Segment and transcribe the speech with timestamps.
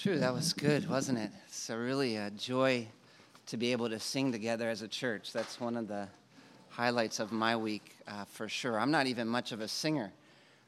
[0.00, 1.32] True, that was good, wasn't it?
[1.48, 2.86] It's a really a joy
[3.46, 5.32] to be able to sing together as a church.
[5.32, 6.06] That's one of the
[6.68, 8.78] highlights of my week uh, for sure.
[8.78, 10.12] I'm not even much of a singer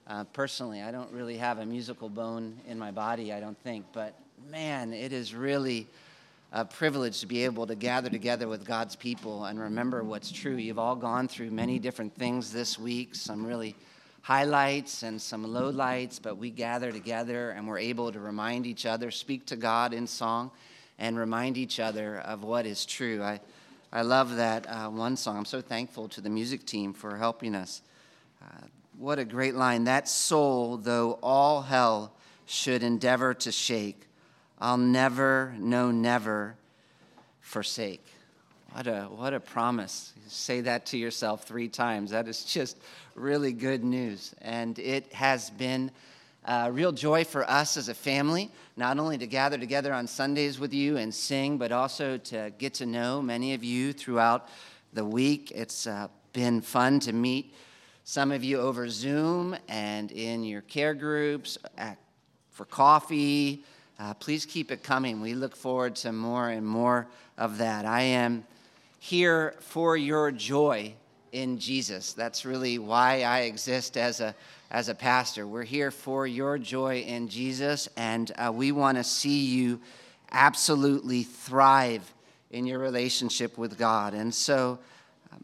[0.08, 0.82] uh, personally.
[0.82, 3.87] I don't really have a musical bone in my body, I don't think.
[3.93, 4.14] But
[4.51, 5.87] man, it is really
[6.51, 10.56] a privilege to be able to gather together with God's people and remember what's true.
[10.56, 13.76] You've all gone through many different things this week, some really
[14.22, 19.10] highlights and some lowlights, but we gather together and we're able to remind each other,
[19.10, 20.51] speak to God in song,
[20.98, 23.23] and remind each other of what is true.
[23.23, 23.41] I,
[23.92, 25.38] I love that uh, one song.
[25.38, 27.83] I'm so thankful to the music team for helping us.
[28.42, 28.66] Uh,
[28.98, 29.84] what a great line.
[29.84, 32.12] That soul, though all hell
[32.47, 34.06] should endeavor to shake,
[34.59, 36.56] I'll never, no, never
[37.41, 38.05] forsake.
[38.73, 40.12] What a, what a promise.
[40.29, 42.12] Say that to yourself three times.
[42.12, 42.77] That is just
[43.16, 44.33] really good news.
[44.41, 45.91] And it has been
[46.45, 50.61] a real joy for us as a family, not only to gather together on Sundays
[50.61, 54.48] with you and sing, but also to get to know many of you throughout
[54.92, 55.50] the week.
[55.52, 57.52] It's uh, been fun to meet
[58.05, 61.98] some of you over Zoom and in your care groups at,
[62.50, 63.64] for coffee.
[63.98, 65.20] Uh, please keep it coming.
[65.20, 67.84] We look forward to more and more of that.
[67.84, 68.45] I am
[69.03, 70.93] here for your joy
[71.33, 72.12] in Jesus.
[72.12, 74.34] That's really why I exist as a,
[74.70, 75.47] as a pastor.
[75.47, 79.81] We're here for your joy in Jesus, and uh, we want to see you
[80.31, 82.12] absolutely thrive
[82.51, 84.12] in your relationship with God.
[84.12, 84.79] And so
[85.33, 85.42] um,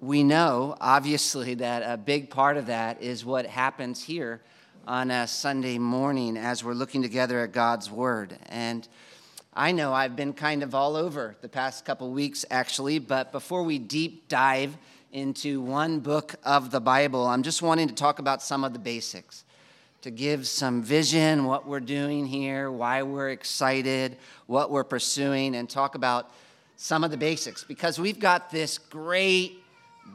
[0.00, 4.40] we know, obviously, that a big part of that is what happens here
[4.88, 8.36] on a Sunday morning as we're looking together at God's Word.
[8.46, 8.88] And
[9.54, 13.64] I know I've been kind of all over the past couple weeks, actually, but before
[13.64, 14.74] we deep dive
[15.12, 18.78] into one book of the Bible, I'm just wanting to talk about some of the
[18.78, 19.44] basics,
[20.00, 25.68] to give some vision, what we're doing here, why we're excited, what we're pursuing, and
[25.68, 26.30] talk about
[26.76, 29.62] some of the basics because we've got this great,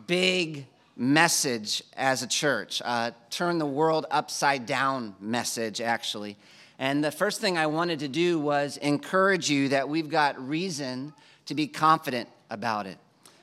[0.07, 0.65] big
[0.95, 6.37] message as a church, uh, turn the world upside down message, actually.
[6.79, 11.13] And the first thing I wanted to do was encourage you that we've got reason
[11.45, 12.97] to be confident about it.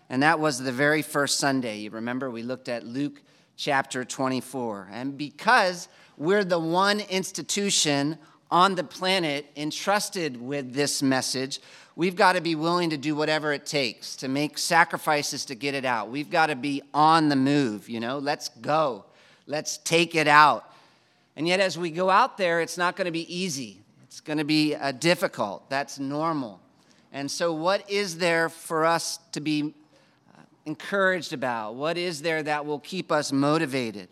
[0.08, 1.78] And that was the very first Sunday.
[1.78, 3.22] You remember we looked at Luke
[3.56, 4.88] chapter 24.
[4.92, 8.18] And because we're the one institution
[8.50, 11.60] on the planet entrusted with this message,
[11.96, 15.74] we've got to be willing to do whatever it takes to make sacrifices to get
[15.74, 16.10] it out.
[16.10, 19.06] We've got to be on the move, you know, let's go,
[19.46, 20.70] let's take it out.
[21.36, 24.38] And yet, as we go out there, it's not going to be easy, it's going
[24.38, 25.68] to be uh, difficult.
[25.68, 26.60] That's normal.
[27.12, 29.74] And so, what is there for us to be
[30.66, 31.74] encouraged about?
[31.74, 34.08] What is there that will keep us motivated?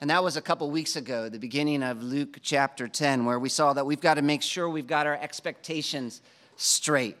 [0.00, 3.48] And that was a couple weeks ago, the beginning of Luke chapter 10, where we
[3.48, 6.22] saw that we've got to make sure we've got our expectations
[6.56, 7.16] straight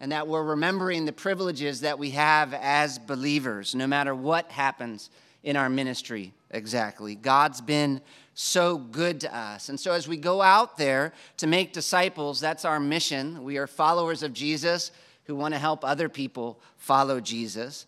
[0.00, 5.10] and that we're remembering the privileges that we have as believers, no matter what happens
[5.44, 7.14] in our ministry exactly.
[7.14, 8.00] God's been
[8.34, 9.68] so good to us.
[9.68, 13.44] And so, as we go out there to make disciples, that's our mission.
[13.44, 14.90] We are followers of Jesus
[15.24, 17.86] who want to help other people follow Jesus.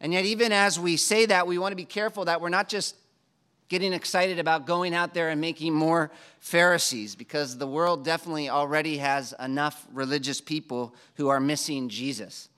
[0.00, 2.68] And yet, even as we say that, we want to be careful that we're not
[2.68, 2.96] just
[3.68, 8.98] getting excited about going out there and making more Pharisees, because the world definitely already
[8.98, 12.48] has enough religious people who are missing Jesus.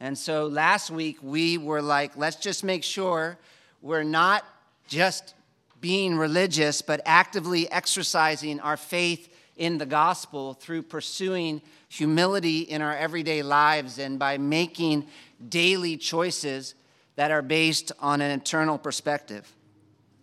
[0.00, 3.36] And so last week, we were like, let's just make sure
[3.82, 4.44] we're not
[4.88, 5.34] just
[5.80, 12.96] being religious, but actively exercising our faith in the gospel through pursuing humility in our
[12.96, 15.06] everyday lives and by making
[15.48, 16.74] daily choices
[17.16, 19.52] that are based on an eternal perspective.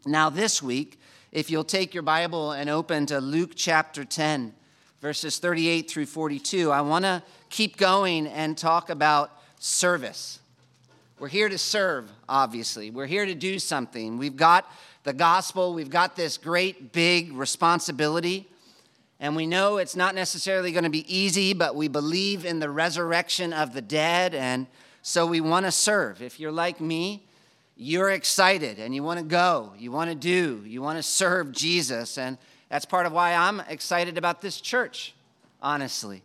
[0.05, 0.99] Now, this week,
[1.31, 4.53] if you'll take your Bible and open to Luke chapter 10,
[5.01, 10.39] verses 38 through 42, I want to keep going and talk about service.
[11.19, 12.91] We're here to serve, obviously.
[12.91, 14.17] We're here to do something.
[14.17, 14.71] We've got
[15.03, 18.47] the gospel, we've got this great big responsibility.
[19.19, 22.69] And we know it's not necessarily going to be easy, but we believe in the
[22.69, 24.33] resurrection of the dead.
[24.33, 24.65] And
[25.01, 26.21] so we want to serve.
[26.21, 27.23] If you're like me,
[27.75, 31.51] you're excited and you want to go, you want to do, you want to serve
[31.51, 32.17] Jesus.
[32.17, 32.37] And
[32.69, 35.13] that's part of why I'm excited about this church,
[35.61, 36.23] honestly.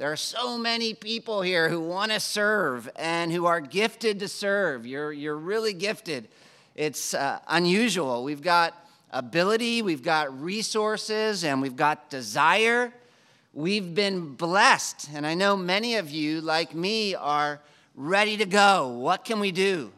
[0.00, 4.28] There are so many people here who want to serve and who are gifted to
[4.28, 4.86] serve.
[4.86, 6.28] You're, you're really gifted.
[6.74, 8.24] It's uh, unusual.
[8.24, 8.74] We've got
[9.10, 12.94] ability, we've got resources, and we've got desire.
[13.52, 15.10] We've been blessed.
[15.12, 17.60] And I know many of you, like me, are
[17.94, 18.88] ready to go.
[18.88, 19.92] What can we do?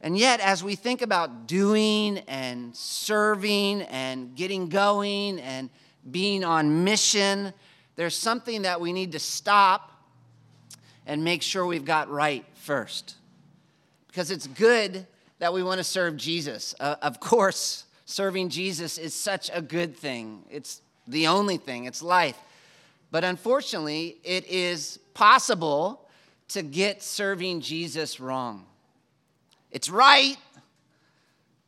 [0.00, 5.70] And yet, as we think about doing and serving and getting going and
[6.10, 7.54] being on mission.
[7.96, 9.90] There's something that we need to stop
[11.06, 13.16] and make sure we've got right first.
[14.08, 15.06] Because it's good
[15.38, 16.74] that we want to serve Jesus.
[16.78, 20.44] Uh, of course, serving Jesus is such a good thing.
[20.50, 22.38] It's the only thing, it's life.
[23.10, 26.08] But unfortunately, it is possible
[26.48, 28.66] to get serving Jesus wrong.
[29.70, 30.36] It's right,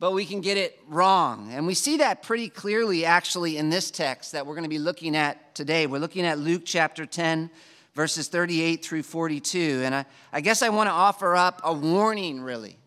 [0.05, 1.51] but we can get it wrong.
[1.51, 4.77] And we see that pretty clearly actually in this text that we're going to be
[4.77, 5.87] looking at today.
[5.87, 7.49] We're looking at Luke chapter 10,
[7.95, 9.81] verses 38 through 42.
[9.83, 12.77] And I, I guess I want to offer up a warning, really.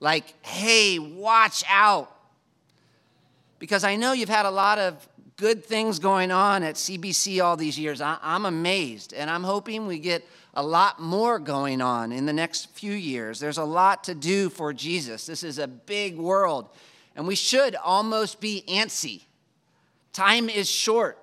[0.00, 2.12] Like, hey, watch out.
[3.60, 7.56] Because I know you've had a lot of good things going on at CBC all
[7.56, 8.00] these years.
[8.00, 12.32] I, I'm amazed, and I'm hoping we get a lot more going on in the
[12.32, 13.40] next few years.
[13.40, 15.26] There's a lot to do for Jesus.
[15.26, 16.68] This is a big world,
[17.16, 19.22] and we should almost be antsy.
[20.12, 21.18] Time is short.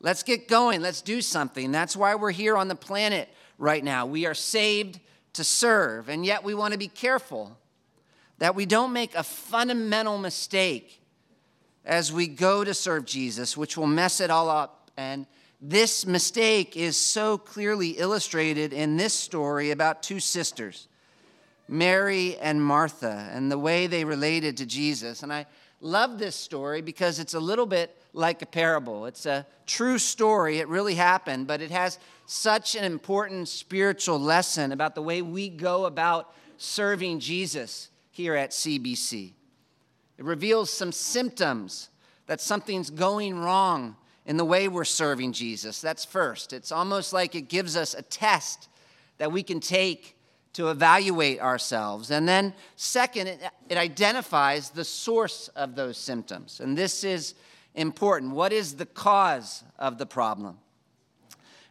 [0.00, 0.80] Let's get going.
[0.80, 1.70] Let's do something.
[1.70, 4.06] That's why we're here on the planet right now.
[4.06, 4.98] We are saved
[5.34, 7.56] to serve, and yet we want to be careful
[8.38, 11.00] that we don't make a fundamental mistake
[11.84, 14.90] as we go to serve Jesus, which will mess it all up.
[14.96, 15.26] And
[15.64, 20.88] this mistake is so clearly illustrated in this story about two sisters,
[21.68, 25.22] Mary and Martha, and the way they related to Jesus.
[25.22, 25.46] And I
[25.80, 29.06] love this story because it's a little bit like a parable.
[29.06, 34.72] It's a true story, it really happened, but it has such an important spiritual lesson
[34.72, 39.30] about the way we go about serving Jesus here at CBC.
[40.18, 41.88] It reveals some symptoms
[42.26, 43.94] that something's going wrong
[44.26, 45.80] in the way we're serving Jesus.
[45.80, 46.52] That's first.
[46.52, 48.68] It's almost like it gives us a test
[49.18, 50.16] that we can take
[50.54, 52.10] to evaluate ourselves.
[52.10, 56.60] And then, second, it, it, identifies the source of those symptoms.
[56.60, 57.34] And this is
[57.74, 58.32] important.
[58.32, 60.58] What is the cause of the problem?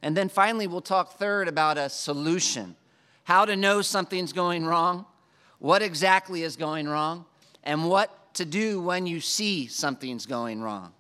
[0.02, 2.76] And then finally, we'll talk third about a solution
[3.24, 5.06] how to know something's going wrong,
[5.60, 7.24] what exactly is going wrong,
[7.64, 10.92] and what to do when you see something's going wrong.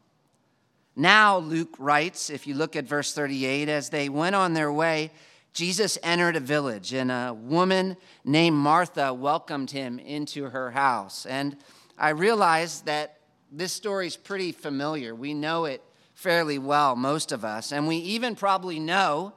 [0.96, 5.12] Now, Luke writes, if you look at verse 38, as they went on their way,
[5.54, 11.26] Jesus entered a village, and a woman named Martha welcomed him into her house.
[11.26, 11.58] And
[11.98, 13.18] I realize that
[13.52, 15.14] this story is pretty familiar.
[15.14, 15.82] We know it
[16.14, 17.72] fairly well, most of us.
[17.72, 19.34] And we even probably know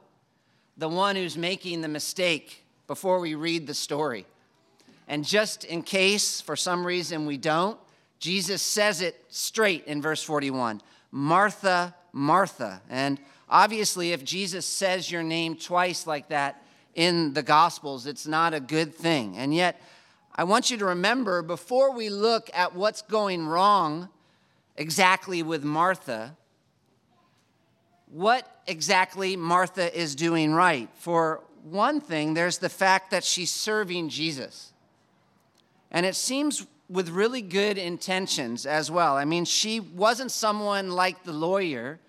[0.77, 4.25] the one who's making the mistake before we read the story.
[5.07, 7.77] And just in case, for some reason, we don't,
[8.19, 10.81] Jesus says it straight in verse 41
[11.15, 12.81] Martha, Martha.
[12.89, 16.61] And obviously, if Jesus says your name twice like that
[16.93, 19.37] in the Gospels, it's not a good thing.
[19.37, 19.81] And yet,
[20.35, 24.09] I want you to remember before we look at what's going wrong
[24.75, 26.35] exactly with Martha,
[28.07, 30.89] what exactly Martha is doing right.
[30.95, 34.73] For one thing, there's the fact that she's serving Jesus.
[35.91, 39.15] And it seems with really good intentions as well.
[39.15, 41.99] I mean, she wasn't someone like the lawyer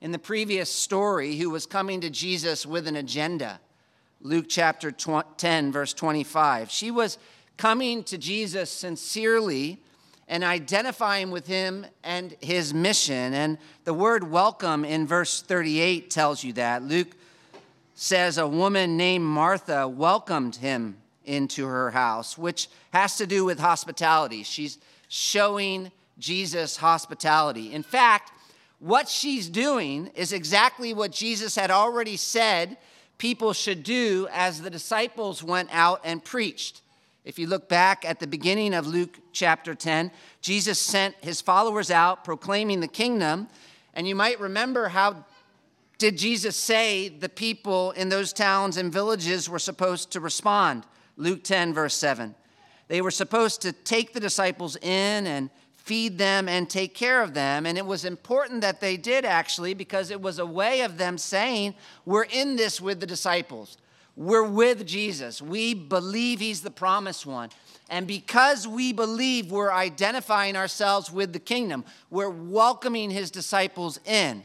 [0.00, 3.60] in the previous story who was coming to Jesus with an agenda.
[4.20, 6.70] Luke chapter 10, verse 25.
[6.70, 7.18] She was
[7.56, 9.80] coming to Jesus sincerely
[10.28, 13.32] and identifying with him and his mission.
[13.32, 16.82] And the word welcome in verse 38 tells you that.
[16.82, 17.16] Luke
[17.94, 23.58] says a woman named Martha welcomed him into her house, which has to do with
[23.58, 24.42] hospitality.
[24.42, 24.78] She's
[25.08, 27.72] showing Jesus hospitality.
[27.72, 28.32] In fact,
[28.78, 32.76] what she's doing is exactly what Jesus had already said
[33.18, 36.82] people should do as the disciples went out and preached.
[37.24, 41.90] If you look back at the beginning of Luke chapter 10, Jesus sent his followers
[41.90, 43.48] out proclaiming the kingdom.
[43.94, 45.24] And you might remember how
[45.98, 50.84] did Jesus say the people in those towns and villages were supposed to respond?
[51.16, 52.34] Luke 10, verse 7.
[52.88, 57.34] They were supposed to take the disciples in and feed them and take care of
[57.34, 57.64] them.
[57.64, 61.18] And it was important that they did actually because it was a way of them
[61.18, 63.78] saying, We're in this with the disciples.
[64.16, 65.42] We're with Jesus.
[65.42, 67.50] We believe he's the promised one.
[67.88, 71.84] And because we believe, we're identifying ourselves with the kingdom.
[72.10, 74.44] We're welcoming his disciples in.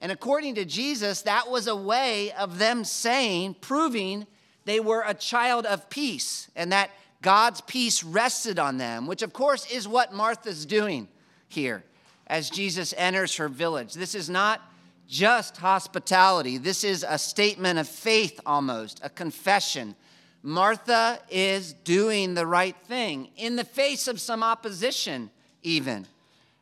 [0.00, 4.26] And according to Jesus, that was a way of them saying, proving
[4.64, 6.90] they were a child of peace and that
[7.22, 11.08] God's peace rested on them, which of course is what Martha's doing
[11.48, 11.84] here
[12.26, 13.94] as Jesus enters her village.
[13.94, 14.60] This is not
[15.06, 19.94] just hospitality, this is a statement of faith almost, a confession.
[20.42, 25.30] Martha is doing the right thing in the face of some opposition,
[25.62, 26.06] even.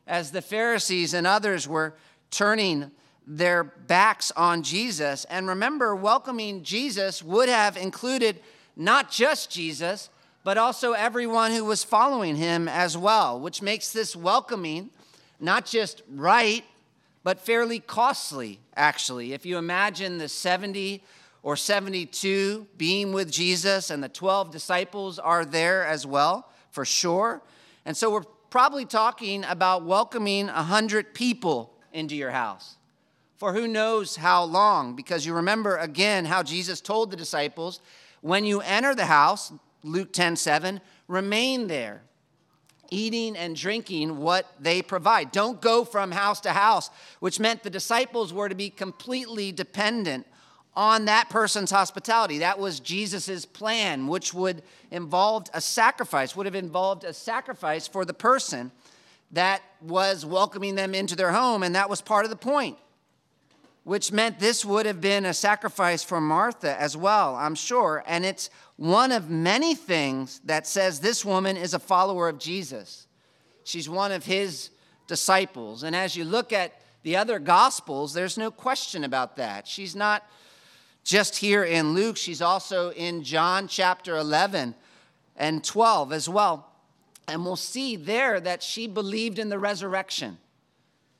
[0.07, 1.93] as the Pharisees and others were
[2.29, 2.91] turning
[3.25, 5.25] their backs on Jesus.
[5.25, 8.39] And remember, welcoming Jesus would have included
[8.75, 10.09] not just Jesus,
[10.43, 14.89] but also everyone who was following him as well, which makes this welcoming
[15.39, 16.63] not just right,
[17.23, 19.33] but fairly costly, actually.
[19.33, 21.03] If you imagine the 70
[21.43, 27.41] or 72 being with Jesus and the 12 disciples are there as well, for sure.
[27.85, 32.77] And so we're probably talking about welcoming 100 people into your house
[33.43, 37.81] for who knows how long, because you remember again how Jesus told the disciples,
[38.21, 39.51] when you enter the house,
[39.83, 42.03] Luke 10 7, remain there,
[42.89, 45.33] eating and drinking what they provide.
[45.33, 50.25] Don't go from house to house, which meant the disciples were to be completely dependent
[50.73, 52.37] on that person's hospitality.
[52.37, 58.05] That was Jesus' plan, which would involve a sacrifice, would have involved a sacrifice for
[58.05, 58.71] the person
[59.33, 62.77] that was welcoming them into their home, and that was part of the point
[63.83, 68.03] which meant this would have been a sacrifice for Martha as well, I'm sure.
[68.07, 73.07] And it's one of many things that says this woman is a follower of Jesus.
[73.65, 74.69] She's one of his
[75.07, 75.83] disciples.
[75.83, 79.67] And as you look at the other gospels, there's no question about that.
[79.67, 80.25] She's not
[81.03, 84.73] just here in Luke, she's also in John chapter 11
[85.35, 86.71] and 12 as well.
[87.27, 90.37] And we'll see there that she believed in the resurrection.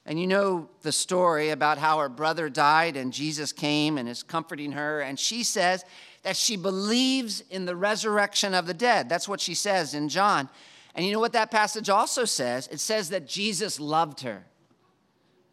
[0.06, 4.22] And you know the story about how her brother died and Jesus came and is
[4.22, 5.00] comforting her.
[5.00, 5.86] And she says
[6.24, 9.08] that she believes in the resurrection of the dead.
[9.08, 10.50] That's what she says in John.
[10.96, 12.68] And you know what that passage also says?
[12.68, 14.46] It says that Jesus loved her.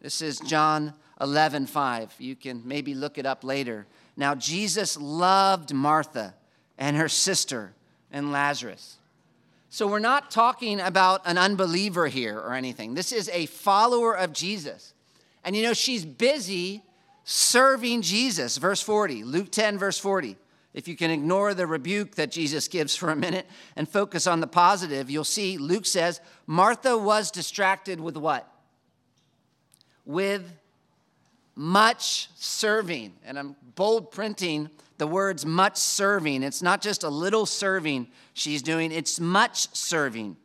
[0.01, 2.15] This is John 11, 5.
[2.19, 3.87] You can maybe look it up later.
[4.17, 6.35] Now, Jesus loved Martha
[6.77, 7.73] and her sister
[8.11, 8.97] and Lazarus.
[9.73, 12.93] So we're not talking about an unbeliever here or anything.
[12.93, 14.93] This is a follower of Jesus.
[15.45, 16.83] And you know, she's busy
[17.23, 18.57] serving Jesus.
[18.57, 20.35] Verse 40, Luke 10, verse 40.
[20.73, 23.47] If you can ignore the rebuke that Jesus gives for a minute
[23.77, 28.53] and focus on the positive, you'll see Luke says Martha was distracted with what?
[30.05, 30.51] With
[31.55, 33.13] much serving.
[33.23, 34.69] And I'm bold printing
[35.01, 36.43] the words much serving.
[36.43, 40.37] It's not just a little serving she's doing, it's much serving.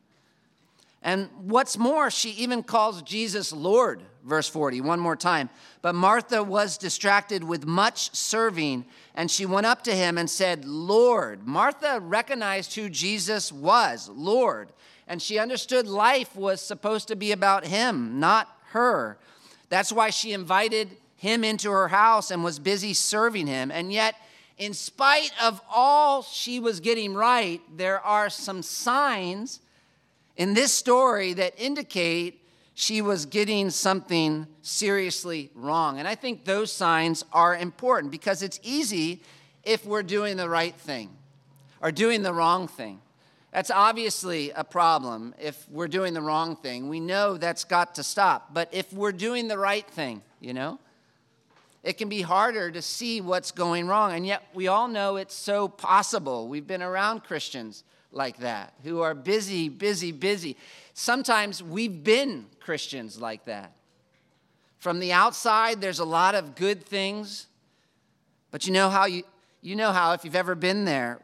[1.03, 5.51] And what's more, she even calls Jesus Lord, verse 40, one more time.
[5.83, 10.65] But Martha was distracted with much serving, and she went up to him and said,
[10.65, 11.47] Lord.
[11.47, 14.71] Martha recognized who Jesus was, Lord,
[15.07, 19.19] and she understood life was supposed to be about him, not her.
[19.69, 23.71] That's why she invited him into her house and was busy serving him.
[23.71, 24.15] And yet,
[24.59, 29.61] in spite of all she was getting right, there are some signs
[30.37, 32.43] in this story that indicate
[32.75, 35.99] she was getting something seriously wrong.
[35.99, 39.23] And I think those signs are important because it's easy
[39.65, 41.11] if we're doing the right thing
[41.81, 43.01] or doing the wrong thing.
[43.51, 46.91] That's obviously a problem if we're doing the wrong thing.
[46.91, 48.53] We know that's got to stop.
[48.53, 50.79] But if we're doing the right thing, you know,
[51.87, 54.13] it can be harder to see what's going wrong.
[54.13, 56.49] And yet, we all know it's so possible.
[56.49, 60.57] We've been around Christians like that who are busy, busy, busy.
[60.95, 63.71] Sometimes we've been Christians like that.
[64.81, 67.47] From the outside, there's a lot of good things,
[68.51, 69.23] but you know how you,
[69.63, 71.21] you know how if you've ever been there,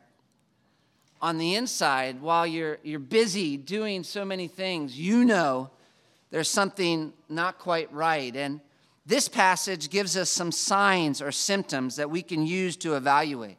[1.21, 5.71] on the inside, while you're, you're busy doing so many things, you know
[6.31, 8.35] there's something not quite right.
[8.37, 8.61] And
[9.05, 13.59] this passage gives us some signs or symptoms that we can use to evaluate.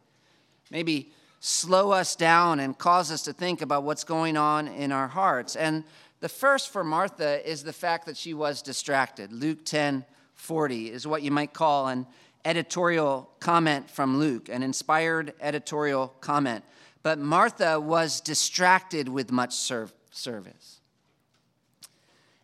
[0.71, 5.09] Maybe slow us down and cause us to think about what's going on in our
[5.09, 5.55] hearts.
[5.55, 5.83] And
[6.21, 9.31] the first for Martha is the fact that she was distracted.
[9.31, 12.07] Luke 10 40 is what you might call an
[12.43, 16.63] editorial comment from Luke, an inspired editorial comment.
[17.01, 20.72] But Martha was distracted with much service.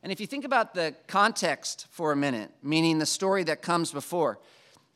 [0.02, 3.92] And if you think about the context for a minute, meaning the story that comes
[3.92, 4.40] before,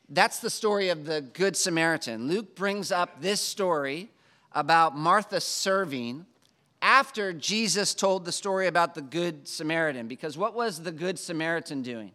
[0.08, 2.28] that's the story of the Good Samaritan.
[2.28, 4.10] Luke brings up this story
[4.52, 6.26] about Martha serving
[6.80, 10.06] after Jesus told the story about the Good Samaritan.
[10.06, 12.12] Because what was the Good Samaritan doing?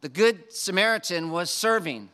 [0.00, 2.08] The Good Samaritan was serving.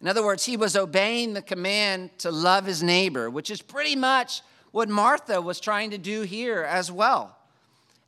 [0.00, 3.96] In other words, he was obeying the command to love his neighbor, which is pretty
[3.96, 7.37] much what Martha was trying to do here as well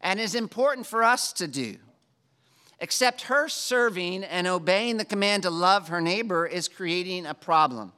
[0.00, 1.76] and is important for us to do.
[2.78, 7.92] Except her serving and obeying the command to love her neighbor is creating a problem.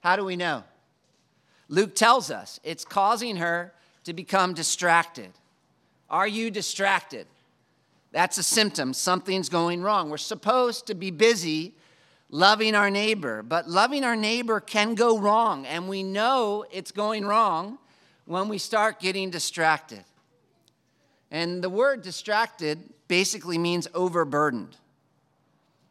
[0.00, 0.64] How do we know?
[1.68, 3.72] Luke tells us it's causing her
[4.04, 5.30] to become distracted.
[6.08, 7.28] Are you distracted?
[8.10, 8.92] That's a symptom.
[8.92, 10.10] Something's going wrong.
[10.10, 11.74] We're supposed to be busy
[12.28, 17.24] loving our neighbor, but loving our neighbor can go wrong, and we know it's going
[17.24, 17.78] wrong
[18.24, 20.04] when we start getting distracted.
[21.30, 24.76] And the word distracted basically means overburdened.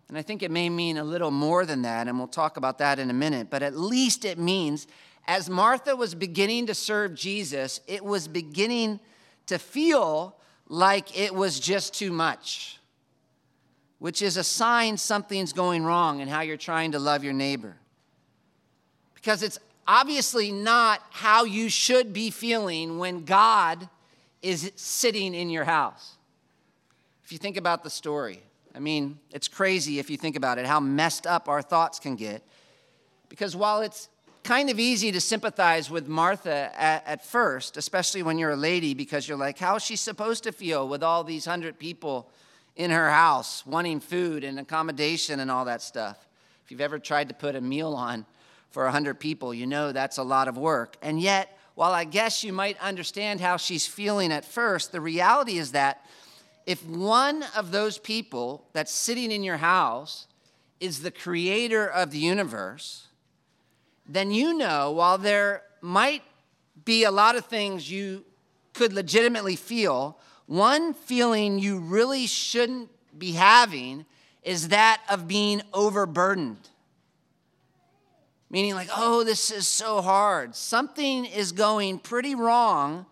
[0.10, 2.80] And I think it may mean a little more than that, and we'll talk about
[2.80, 4.88] that in a minute, but at least it means
[5.28, 9.00] as Martha was beginning to serve Jesus, it was beginning
[9.46, 10.36] to feel
[10.68, 12.80] like it was just too much,
[14.00, 17.76] which is a sign something's going wrong in how you're trying to love your neighbor.
[19.14, 23.88] Because it's obviously not how you should be feeling when God
[24.42, 26.16] is sitting in your house.
[27.24, 28.42] If you think about the story,
[28.74, 32.16] I mean, it's crazy if you think about it, how messed up our thoughts can
[32.16, 32.44] get.
[33.28, 34.10] Because while it's
[34.44, 38.94] kind of easy to sympathize with Martha at, at, first, especially when you're a lady,
[38.94, 42.30] because you're like, how is she supposed to feel with all these hundred people
[42.76, 46.28] in her house wanting food and accommodation and all that stuff?
[46.66, 48.26] If you've ever tried to put a meal on
[48.72, 50.96] for a hundred people, you know that's a lot of work.
[51.02, 55.58] And yet, while I guess you might understand how she's feeling at first, the reality
[55.58, 56.06] is that
[56.66, 60.28] if one of those people that's sitting in your house
[60.80, 63.08] is the creator of the universe,
[64.08, 66.24] then you know while there might
[66.86, 68.24] be a lot of things you
[68.74, 74.06] could legitimately feel, one feeling you really shouldn't be having
[74.44, 76.70] is that of being overburdened.
[78.50, 80.56] Meaning, like, oh, this is so hard.
[80.56, 83.06] Something is going pretty wrong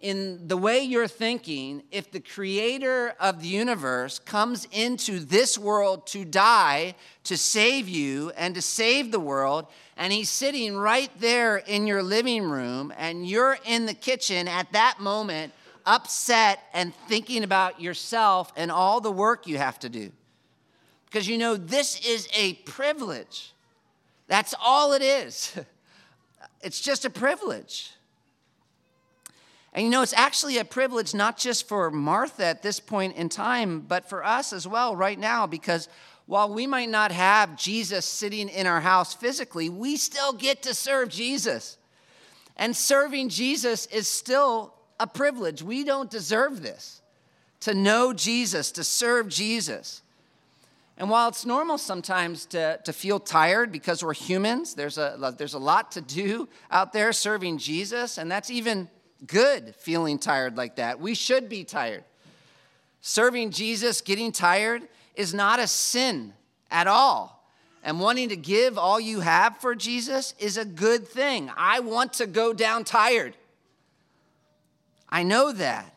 [0.00, 6.06] in the way you're thinking if the creator of the universe comes into this world
[6.06, 9.66] to die to save you and to save the world.
[9.96, 14.72] And he's sitting right there in your living room and you're in the kitchen at
[14.72, 15.52] that moment
[15.84, 20.10] upset and thinking about yourself and all the work you have to do.
[21.06, 23.52] Because you know this is a privilege
[24.30, 25.58] that's all it is
[26.62, 27.90] it's just a privilege
[29.72, 33.28] and you know, it's actually a privilege not just for Martha at this point in
[33.28, 35.88] time, but for us as well right now, because
[36.26, 40.74] while we might not have Jesus sitting in our house physically, we still get to
[40.74, 41.76] serve Jesus.
[42.56, 45.62] And serving Jesus is still a privilege.
[45.62, 47.00] We don't deserve this
[47.60, 50.02] to know Jesus, to serve Jesus.
[51.00, 55.54] And while it's normal sometimes to, to feel tired because we're humans, there's a, there's
[55.54, 58.86] a lot to do out there serving Jesus, and that's even
[59.26, 61.00] good feeling tired like that.
[61.00, 62.04] We should be tired.
[63.00, 64.82] Serving Jesus, getting tired,
[65.14, 66.34] is not a sin
[66.70, 67.48] at all.
[67.82, 71.50] And wanting to give all you have for Jesus is a good thing.
[71.56, 73.38] I want to go down tired.
[75.08, 75.94] I know that.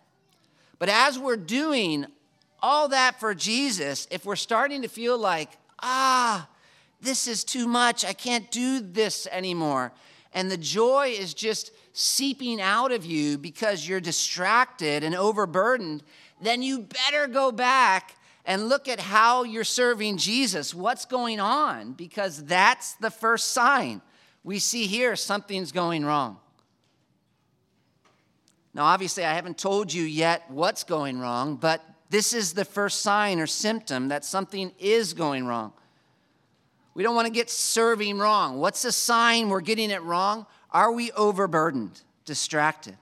[0.80, 2.06] But as we're doing
[2.64, 5.50] all that for Jesus, if we're starting to feel like,
[5.82, 6.48] ah,
[7.02, 9.92] this is too much, I can't do this anymore,
[10.34, 16.04] and the joy is just seeping out of you because you're distracted and overburdened,
[16.42, 20.74] then you better go back and look at how you're serving Jesus.
[20.74, 21.94] What's going on?
[21.94, 24.02] Because that's the first sign.
[24.44, 26.38] We see here something's going wrong.
[28.74, 31.82] Now, obviously, I haven't told you yet what's going wrong, but
[32.14, 35.74] this is the first sign or symptom that something is going wrong.
[36.94, 38.60] We don't want to get serving wrong.
[38.60, 40.46] What's the sign we're getting it wrong?
[40.70, 42.98] Are we overburdened, distracted?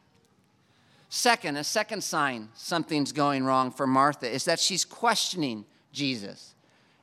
[1.10, 6.56] Second, a second sign something's going wrong for Martha is that she's questioning Jesus.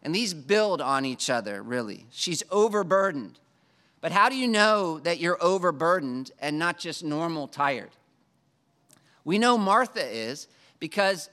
[0.02, 2.06] And these build on each other, really.
[2.10, 3.38] She's overburdened.
[4.00, 7.90] But how do you know that you're overburdened and not just normal tired?
[9.26, 11.28] We know Martha is because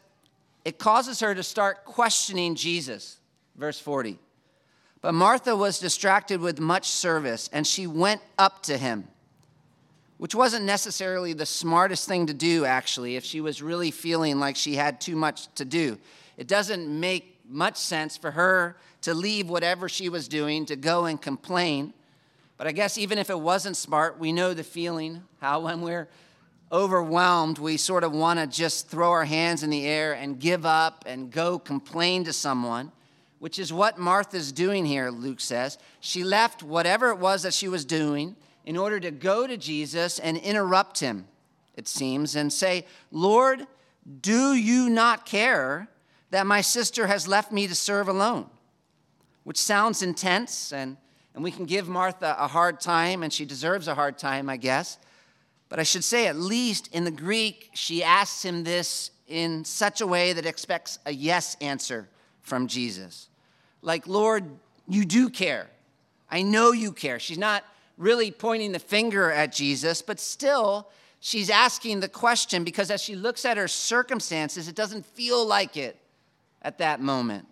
[0.65, 3.17] it causes her to start questioning Jesus.
[3.55, 4.19] Verse 40.
[5.01, 9.07] But Martha was distracted with much service, and she went up to him
[10.17, 14.55] which wasn't necessarily the smartest thing to do, actually, if she was really feeling like
[14.55, 15.97] she had too much to do.
[16.37, 21.05] It doesn't make much sense for her to leave whatever she was doing to go
[21.05, 21.93] and complain.
[22.57, 26.07] But I guess even if it wasn't smart, we know the feeling how when we're
[26.71, 30.65] overwhelmed, we sort of want to just throw our hands in the air and give
[30.65, 32.91] up and go complain to someone,
[33.39, 35.77] which is what Martha's doing here, Luke says.
[35.99, 40.17] She left whatever it was that she was doing in order to go to Jesus
[40.19, 41.27] and interrupt him,
[41.75, 43.67] it seems, and say, Lord,
[44.21, 45.87] do you not care
[46.31, 48.49] that my sister has left me to serve alone?
[49.43, 50.97] Which sounds intense, and,
[51.35, 54.57] and we can give Martha a hard time, and she deserves a hard time, I
[54.57, 54.97] guess.
[55.69, 60.01] But I should say, at least in the Greek, she asks him this in such
[60.01, 62.07] a way that expects a yes answer
[62.41, 63.29] from Jesus.
[63.81, 64.45] Like, Lord,
[64.87, 65.67] you do care.
[66.29, 67.19] I know you care.
[67.19, 67.63] She's not
[67.97, 73.15] really pointing the finger at Jesus, but still, she's asking the question because as she
[73.15, 75.97] looks at her circumstances, it doesn't feel like it
[76.61, 77.47] at that moment.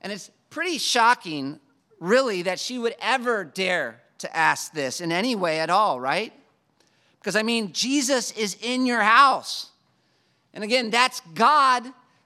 [0.00, 1.60] And it's pretty shocking,
[1.98, 6.32] really, that she would ever dare to ask this in any way at all, right?
[7.20, 9.70] Because I mean, Jesus is in your house.
[10.54, 11.84] And again, that's God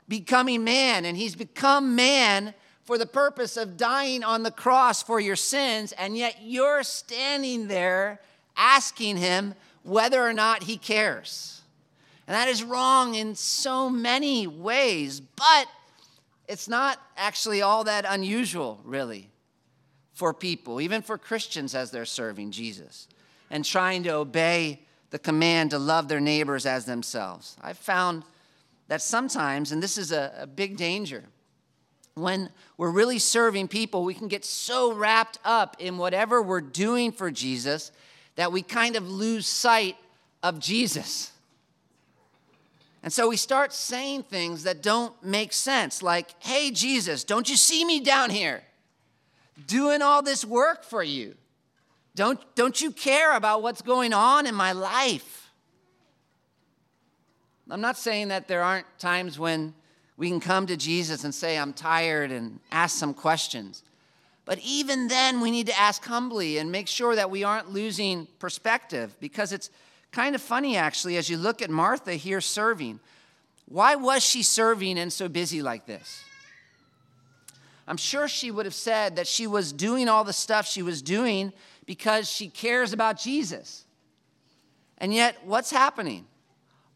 [0.08, 2.54] becoming man, and he's become man
[2.84, 7.66] for the purpose of dying on the cross for your sins, and yet you're standing
[7.66, 8.20] there
[8.56, 11.62] asking him whether or not he cares.
[12.26, 15.66] And that is wrong in so many ways, but
[16.46, 19.30] it's not actually all that unusual, really,
[20.12, 23.08] for people, even for Christians as they're serving Jesus
[23.50, 24.80] and trying to obey
[25.10, 27.56] the command to love their neighbors as themselves.
[27.62, 28.24] I've found
[28.88, 31.24] that sometimes, and this is a, a big danger,
[32.14, 37.12] when we're really serving people, we can get so wrapped up in whatever we're doing
[37.12, 37.92] for Jesus
[38.36, 39.96] that we kind of lose sight
[40.42, 41.32] of Jesus.
[43.02, 47.56] And so we start saying things that don't make sense, like, hey, Jesus, don't you
[47.56, 48.62] see me down here
[49.66, 51.34] doing all this work for you?
[52.14, 55.50] Don't, don't you care about what's going on in my life?
[57.70, 59.74] I'm not saying that there aren't times when
[60.16, 63.82] we can come to Jesus and say, I'm tired, and ask some questions.
[64.44, 68.28] But even then, we need to ask humbly and make sure that we aren't losing
[68.38, 69.70] perspective because it's
[70.12, 73.00] kind of funny, actually, as you look at Martha here serving.
[73.66, 76.22] Why was she serving and so busy like this?
[77.88, 81.02] I'm sure she would have said that she was doing all the stuff she was
[81.02, 81.52] doing
[81.86, 83.84] because she cares about Jesus.
[84.98, 86.26] And yet, what's happening?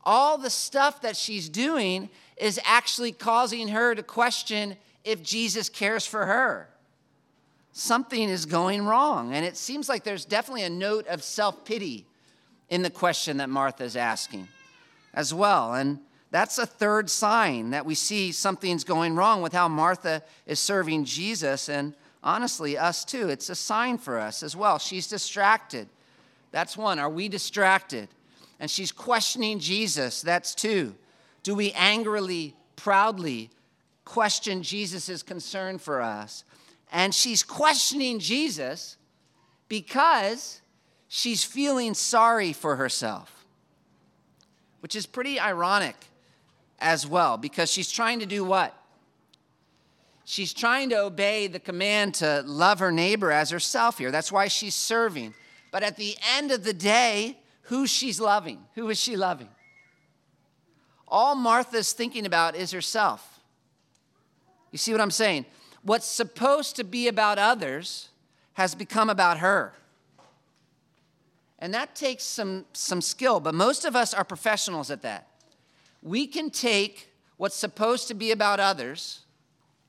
[0.08, 4.74] all the stuff that she's doing is actually causing her to question
[5.04, 6.70] if Jesus cares for her.
[7.72, 9.34] Something is going wrong.
[9.34, 12.06] And it seems like there's definitely a note of self pity
[12.70, 14.48] in the question that Martha is asking
[15.12, 15.74] as well.
[15.74, 15.98] And
[16.30, 21.04] that's a third sign that we see something's going wrong with how Martha is serving
[21.04, 21.68] Jesus.
[21.68, 23.28] And honestly, us too.
[23.28, 24.78] It's a sign for us as well.
[24.78, 25.88] She's distracted.
[26.50, 26.98] That's one.
[26.98, 28.08] Are we distracted?
[28.60, 30.22] and she's questioning Jesus.
[30.22, 30.94] That's two.
[31.42, 33.50] Do we angrily, proudly
[34.04, 36.44] question Jesus' concern for us?
[36.90, 38.96] And she's questioning Jesus
[39.68, 40.60] because
[41.06, 43.44] she's feeling sorry for herself,
[44.80, 45.96] which is pretty ironic
[46.78, 48.74] as well, because she's trying to do what?
[50.30, 54.10] She's trying to obey the command to love her neighbor as herself here.
[54.10, 55.32] That's why she's serving.
[55.72, 58.58] But at the end of the day, who she's loving.
[58.74, 59.48] Who is she loving?
[61.08, 63.40] All Martha's thinking about is herself.
[64.70, 65.46] You see what I'm saying?
[65.80, 68.10] What's supposed to be about others
[68.52, 69.72] has become about her.
[71.58, 75.26] And that takes some, some skill, but most of us are professionals at that.
[76.02, 79.20] We can take what's supposed to be about others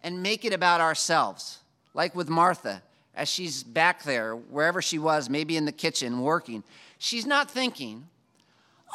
[0.04, 1.60] and make it about ourselves,
[1.94, 2.82] like with Martha,
[3.16, 6.64] as she's back there, wherever she was, maybe in the kitchen working.
[6.98, 8.08] She's not thinking,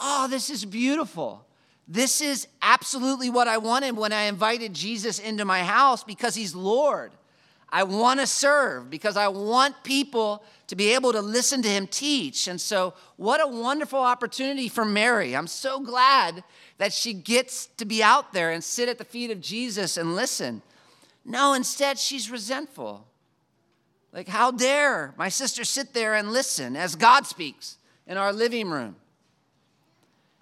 [0.00, 1.44] oh, this is beautiful.
[1.86, 6.54] This is absolutely what I wanted when I invited Jesus into my house because he's
[6.54, 7.12] Lord.
[7.74, 11.88] I want to serve because I want people to be able to listen to him
[11.88, 12.46] teach.
[12.46, 15.34] And so, what a wonderful opportunity for Mary.
[15.34, 16.44] I'm so glad
[16.78, 20.14] that she gets to be out there and sit at the feet of Jesus and
[20.14, 20.62] listen.
[21.24, 23.06] No, instead, she's resentful.
[24.12, 27.78] Like, how dare my sister sit there and listen as God speaks?
[28.06, 28.96] in our living room.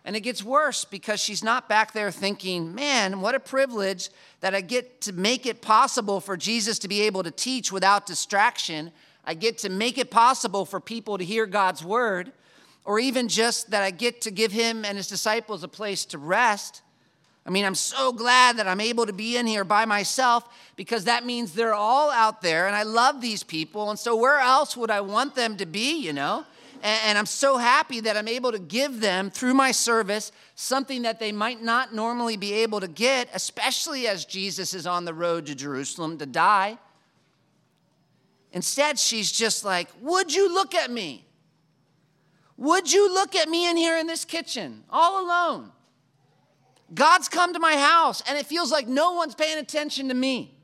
[0.05, 4.55] And it gets worse because she's not back there thinking, man, what a privilege that
[4.55, 8.91] I get to make it possible for Jesus to be able to teach without distraction.
[9.25, 12.33] I get to make it possible for people to hear God's word,
[12.85, 16.19] or even just that I get to give him and his disciples a place to
[16.19, 16.83] rest.
[17.45, 21.05] I mean, I'm so glad that I'm able to be in here by myself because
[21.05, 23.91] that means they're all out there and I love these people.
[23.91, 26.45] And so, where else would I want them to be, you know?
[26.85, 31.21] And I'm so happy that I'm able to give them through my service something that
[31.21, 35.47] they might not normally be able to get, especially as Jesus is on the road
[35.47, 36.79] to Jerusalem to die.
[38.51, 41.25] Instead, she's just like, Would you look at me?
[42.57, 45.71] Would you look at me in here in this kitchen, all alone?
[46.95, 50.55] God's come to my house, and it feels like no one's paying attention to me.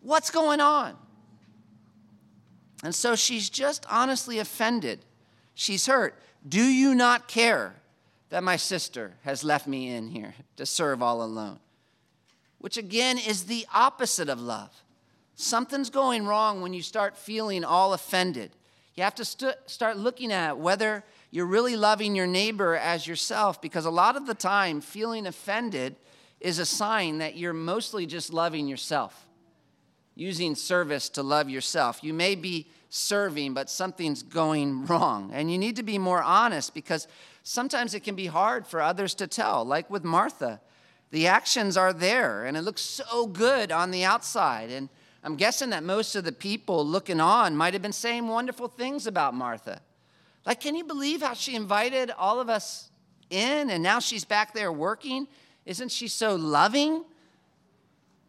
[0.00, 0.96] What's going on?
[2.82, 5.04] And so she's just honestly offended.
[5.54, 6.20] She's hurt.
[6.46, 7.74] Do you not care
[8.28, 11.60] that my sister has left me in here to serve all alone?
[12.58, 14.70] Which again is the opposite of love.
[15.36, 18.50] Something's going wrong when you start feeling all offended.
[18.94, 23.60] You have to st- start looking at whether you're really loving your neighbor as yourself,
[23.60, 25.96] because a lot of the time, feeling offended
[26.38, 29.26] is a sign that you're mostly just loving yourself,
[30.14, 32.04] using service to love yourself.
[32.04, 35.32] You may be serving, but something's going wrong.
[35.34, 37.08] And you need to be more honest because
[37.42, 40.60] sometimes it can be hard for others to tell, like with Martha.
[41.10, 44.70] The actions are there, and it looks so good on the outside.
[44.70, 44.88] And
[45.24, 49.08] I'm guessing that most of the people looking on might have been saying wonderful things
[49.08, 49.80] about Martha.
[50.46, 52.90] Like, can you believe how she invited all of us
[53.30, 55.26] in and now she's back there working?
[55.64, 57.04] Isn't she so loving?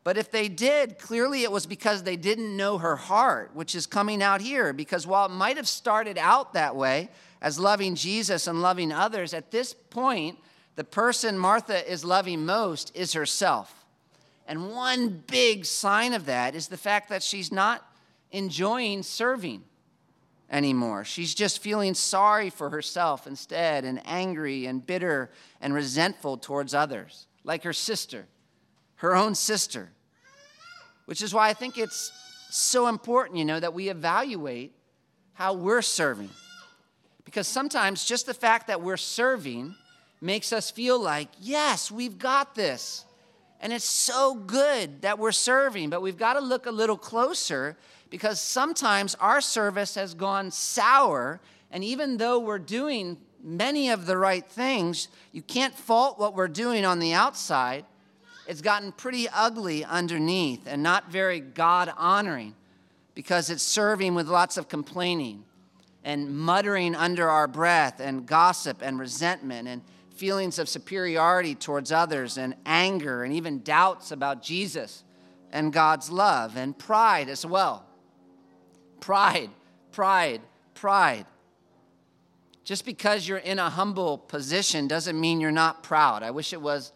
[0.04, 3.88] But if they did, clearly it was because they didn't know her heart, which is
[3.88, 4.72] coming out here.
[4.72, 7.10] Because while it might have started out that way,
[7.42, 10.38] as loving Jesus and loving others, at this point,
[10.76, 13.86] the person Martha is loving most is herself.
[14.48, 17.84] And one big sign of that is the fact that she's not
[18.32, 19.64] enjoying serving
[20.50, 21.04] anymore.
[21.04, 25.32] She's just feeling sorry for herself instead, and angry and bitter
[25.62, 28.28] and resentful towards others, like her sister,
[28.98, 29.90] her own sister.
[31.06, 32.12] Which is why I think it's
[32.50, 34.74] so important, you know, that we evaluate
[35.34, 36.30] how we're serving.
[37.24, 39.76] Because sometimes just the fact that we're serving
[40.22, 43.06] makes us feel like, yes, we've got this.
[43.62, 47.78] And it's so good that we're serving, but we've got to look a little closer
[48.16, 51.42] because sometimes our service has gone sour.
[51.70, 56.48] And even though we're doing many of the right things, you can't fault what we're
[56.48, 57.84] doing on the outside.
[58.48, 62.56] It's gotten pretty ugly underneath and not very God honoring
[63.16, 65.44] because it's serving with lots of complaining
[66.06, 69.82] and muttering under our breath and gossip and resentment and
[70.16, 75.04] feelings of superiority towards others and anger and even doubts about Jesus
[75.52, 77.85] and God's love and pride as well.
[79.06, 79.52] Pride,
[79.92, 80.42] pride,
[80.74, 81.28] pride.
[82.64, 86.24] Just because you're in a humble position doesn't mean you're not proud.
[86.24, 86.92] I wish it was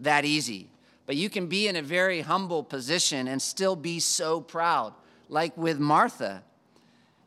[0.00, 0.70] that easy.
[1.06, 4.92] But you can be in a very humble position and still be so proud,
[5.28, 6.42] like with Martha.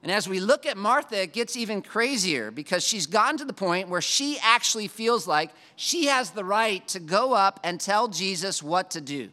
[0.04, 3.54] And as we look at Martha, it gets even crazier because she's gotten to the
[3.54, 8.10] point where she actually feels like she has the right to go up and tell
[8.10, 9.30] Jesus what to do.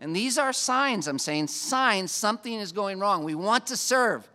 [0.00, 3.22] And these are signs, I'm saying, signs something is going wrong.
[3.22, 4.26] We want to serve,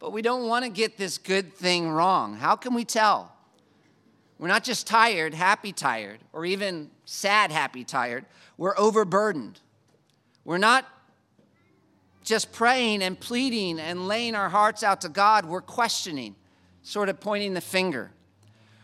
[0.00, 2.34] but we don't want to get this good thing wrong.
[2.34, 3.32] How can we tell?
[4.38, 8.24] We're not just tired, happy tired, or even sad, happy tired.
[8.58, 9.60] We're overburdened.
[10.44, 10.86] We're not
[12.24, 16.34] just praying and pleading and laying our hearts out to God, we're questioning,
[16.82, 18.10] sort of pointing the finger.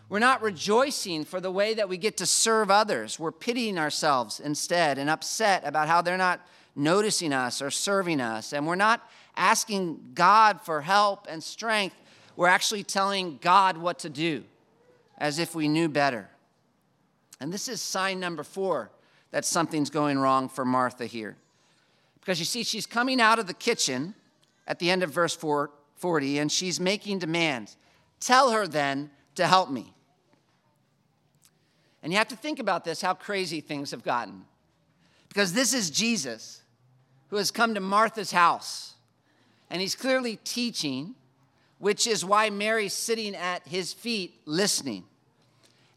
[0.09, 3.19] We're not rejoicing for the way that we get to serve others.
[3.19, 6.41] We're pitying ourselves instead and upset about how they're not
[6.75, 8.55] noticing us or serving us.
[8.55, 11.97] And we're not asking God for help and strength.
[12.37, 14.45] We're actually telling God what to do
[15.19, 16.31] as if we knew better.
[17.41, 18.91] And this is sign number four
[19.31, 21.37] that something's going wrong for Martha here.
[22.21, 24.15] Because you see, she's coming out of the kitchen
[24.67, 27.77] at the end of verse 40 and she's making demands.
[28.21, 29.93] Tell her then to help me.
[32.03, 34.45] And you have to think about this how crazy things have gotten.
[35.29, 36.63] Because this is Jesus
[37.29, 38.95] who has come to Martha's house.
[39.71, 41.15] And he's clearly teaching,
[41.79, 45.05] which is why Mary's sitting at his feet listening.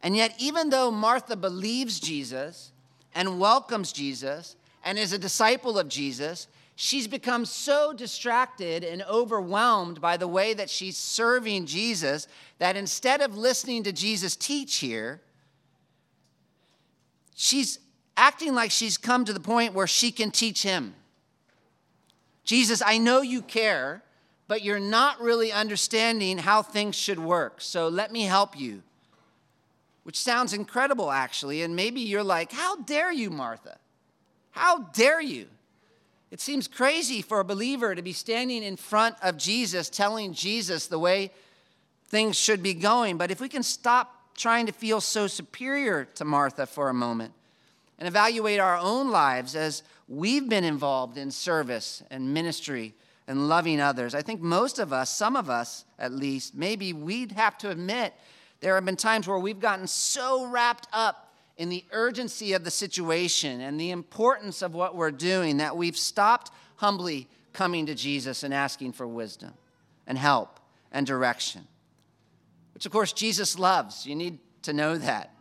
[0.03, 2.71] And yet, even though Martha believes Jesus
[3.13, 10.01] and welcomes Jesus and is a disciple of Jesus, she's become so distracted and overwhelmed
[10.01, 15.21] by the way that she's serving Jesus that instead of listening to Jesus teach here,
[17.41, 17.79] she's
[18.15, 20.93] acting like she's come to the point where she can teach him.
[22.43, 24.03] Jesus, I know you care,
[24.47, 28.83] but you're not really understanding how things should work, so let me help you.
[30.03, 33.77] Which sounds incredible, actually, and maybe you're like, How dare you, Martha?
[34.51, 35.47] How dare you?
[36.29, 40.87] It seems crazy for a believer to be standing in front of Jesus, telling Jesus
[40.87, 41.31] the way
[42.07, 43.17] things should be going.
[43.17, 47.33] But if we can stop trying to feel so superior to Martha for a moment
[47.99, 52.95] and evaluate our own lives as we've been involved in service and ministry
[53.27, 57.31] and loving others, I think most of us, some of us at least, maybe we'd
[57.33, 58.13] have to admit
[58.59, 62.71] there have been times where we've gotten so wrapped up in the urgency of the
[62.71, 68.43] situation and the importance of what we're doing that we've stopped humbly coming to Jesus
[68.43, 69.53] and asking for wisdom
[70.07, 70.59] and help
[70.91, 71.67] and direction.
[72.81, 74.07] Which of course Jesus loves.
[74.07, 75.35] You need to know that.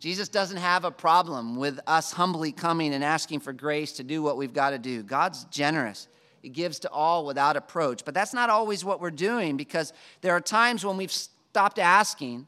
[0.00, 4.22] Jesus doesn't have a problem with us humbly coming and asking for grace to do
[4.22, 5.02] what we've got to do.
[5.02, 6.08] God's generous.
[6.42, 8.04] He gives to all without approach.
[8.04, 12.46] But that's not always what we're doing because there are times when we've stopped asking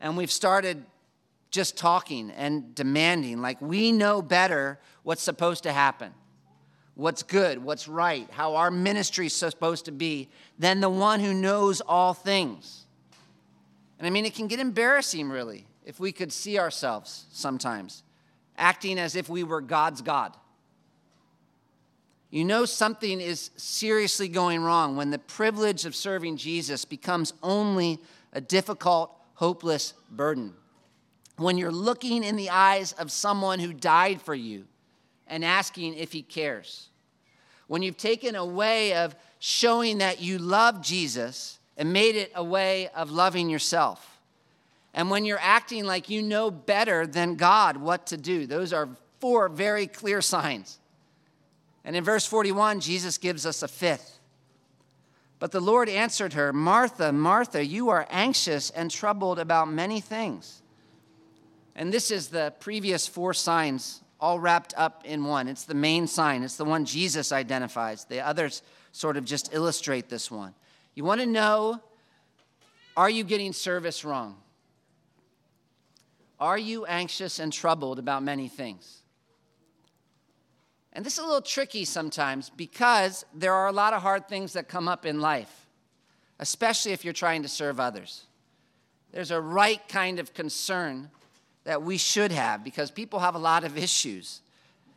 [0.00, 0.84] and we've started
[1.52, 6.12] just talking and demanding, like we know better what's supposed to happen,
[6.96, 10.28] what's good, what's right, how our ministry is supposed to be,
[10.58, 12.88] than the one who knows all things.
[14.00, 18.02] And I mean, it can get embarrassing, really if we could see ourselves sometimes
[18.56, 20.36] acting as if we were God's God.
[22.30, 27.98] You know something is seriously going wrong when the privilege of serving Jesus becomes only
[28.32, 30.54] a difficult, hopeless burden.
[31.36, 34.66] When you're looking in the eyes of someone who died for you
[35.26, 36.88] and asking if he cares.
[37.66, 42.44] When you've taken a way of showing that you love Jesus and made it a
[42.44, 44.10] way of loving yourself
[44.92, 48.46] and when you're acting like you know better than God what to do.
[48.46, 48.88] Those are
[49.20, 50.78] four very clear signs.
[51.84, 54.18] And in verse 41, Jesus gives us a fifth.
[55.38, 60.60] But the Lord answered her, Martha, Martha, you are anxious and troubled about many things.
[61.74, 65.48] And this is the previous four signs all wrapped up in one.
[65.48, 68.04] It's the main sign, it's the one Jesus identifies.
[68.04, 68.62] The others
[68.92, 70.52] sort of just illustrate this one.
[70.94, 71.80] You want to know
[72.96, 74.36] are you getting service wrong?
[76.38, 79.02] Are you anxious and troubled about many things?
[80.92, 84.54] And this is a little tricky sometimes because there are a lot of hard things
[84.54, 85.66] that come up in life,
[86.40, 88.24] especially if you're trying to serve others.
[89.12, 91.10] There's a right kind of concern
[91.64, 94.40] that we should have because people have a lot of issues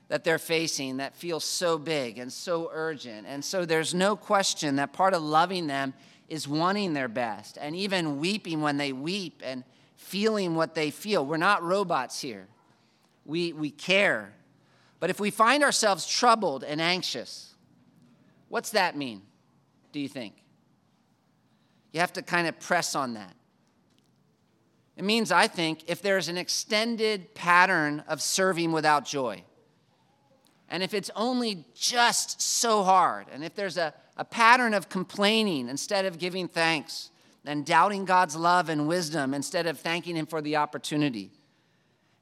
[0.10, 3.26] that they're facing that feels so big and so urgent.
[3.28, 5.94] And so there's no question that part of loving them
[6.28, 9.64] is wanting their best and even weeping when they weep and
[9.96, 11.26] feeling what they feel.
[11.26, 12.48] We're not robots here.
[13.26, 14.34] We, we care.
[15.00, 17.56] But if we find ourselves troubled and anxious,
[18.50, 19.22] what's that mean,
[19.92, 20.36] do you think?
[21.92, 23.36] You have to kind of press on that.
[24.96, 29.44] It means, I think, if there's an extended pattern of serving without joy,
[30.74, 35.70] and if it's only just so hard, and if there's a, a pattern of complaining
[35.70, 37.12] instead of giving thanks,
[37.46, 41.30] and doubting God's love and wisdom instead of thanking Him for the opportunity.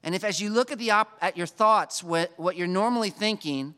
[0.04, 3.10] And if, as you look at, the op- at your thoughts, what, what you're normally
[3.10, 3.74] thinking,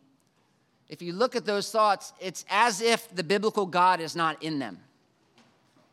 [0.89, 4.57] if you look at those thoughts, it's as if the biblical God is not in
[4.57, 4.79] them.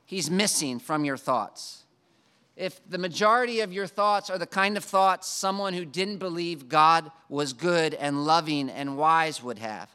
[0.07, 1.85] He's missing from your thoughts.
[2.61, 6.69] If the majority of your thoughts are the kind of thoughts someone who didn't believe
[6.69, 9.89] God was good and loving and wise would have,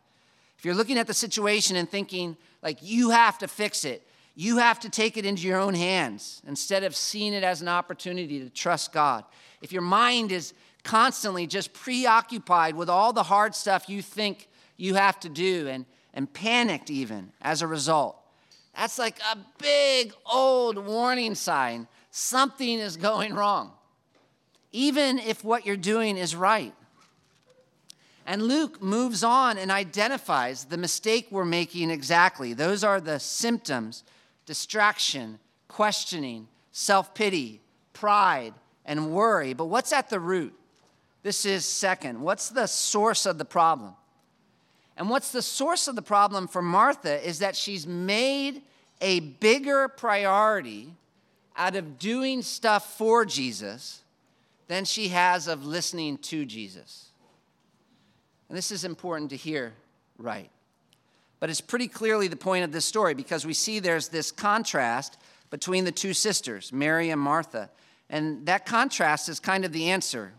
[0.58, 4.02] if you're looking at the situation and thinking, like, you have to fix it,
[4.34, 7.68] you have to take it into your own hands instead of seeing it as an
[7.68, 9.26] opportunity to trust God.
[9.62, 14.96] If your mind is constantly just preoccupied with all the hard stuff you think you
[14.96, 18.18] have to do and, and panicked even as a result,
[18.76, 21.88] that's like a big old warning sign.
[22.18, 23.74] Something is going wrong,
[24.72, 26.74] even if what you're doing is right.
[28.26, 32.54] And Luke moves on and identifies the mistake we're making exactly.
[32.54, 34.06] Those are the symptoms
[34.46, 37.60] distraction, questioning, self pity,
[37.92, 38.54] pride,
[38.86, 39.54] and worry.
[39.54, 40.54] But what's at the root?
[41.22, 42.22] This is second.
[42.22, 43.94] What's the source of the problem?
[44.96, 48.62] And what's the source of the problem for Martha is that she's made
[49.02, 50.94] a bigger priority
[51.58, 54.02] out of doing stuff for Jesus
[54.68, 57.10] than she has of listening to Jesus.
[58.50, 59.74] And this is important to hear
[60.18, 60.50] right.
[61.40, 65.18] But it's pretty clearly the point of this story because we see there's this contrast
[65.50, 67.70] between the two sisters, Mary and Martha.
[68.10, 70.34] And that contrast is kind of the answer.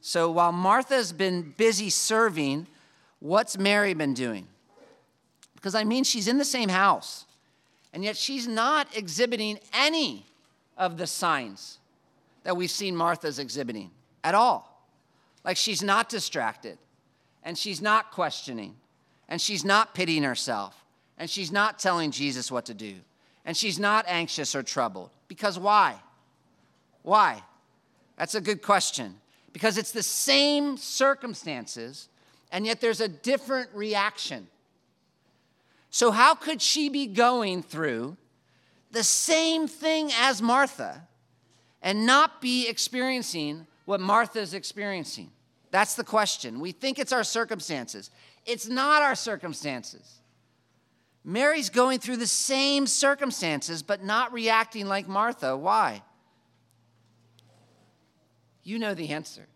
[0.00, 2.66] So while Martha's been busy serving,
[3.20, 4.46] what's Mary been doing?
[5.54, 7.26] Because I mean, she's in the same house,
[7.92, 10.24] and yet she's not exhibiting any
[10.78, 11.78] of the signs
[12.44, 13.90] that we've seen Martha's exhibiting
[14.24, 14.86] at all.
[15.44, 16.78] Like she's not distracted,
[17.42, 18.76] and she's not questioning,
[19.28, 20.84] and she's not pitying herself,
[21.18, 22.94] and she's not telling Jesus what to do,
[23.44, 25.10] and she's not anxious or troubled.
[25.26, 25.96] Because why?
[27.02, 27.42] Why?
[28.16, 29.16] That's a good question.
[29.52, 32.08] Because it's the same circumstances,
[32.52, 34.46] and yet there's a different reaction.
[35.90, 38.16] So, how could she be going through
[38.90, 41.06] the same thing as Martha
[41.82, 45.30] and not be experiencing what Martha is experiencing?
[45.70, 46.60] That's the question.
[46.60, 48.10] We think it's our circumstances.
[48.46, 50.20] It's not our circumstances.
[51.24, 55.56] Mary's going through the same circumstances, but not reacting like Martha.
[55.56, 56.02] Why?
[58.62, 59.46] You know the answer.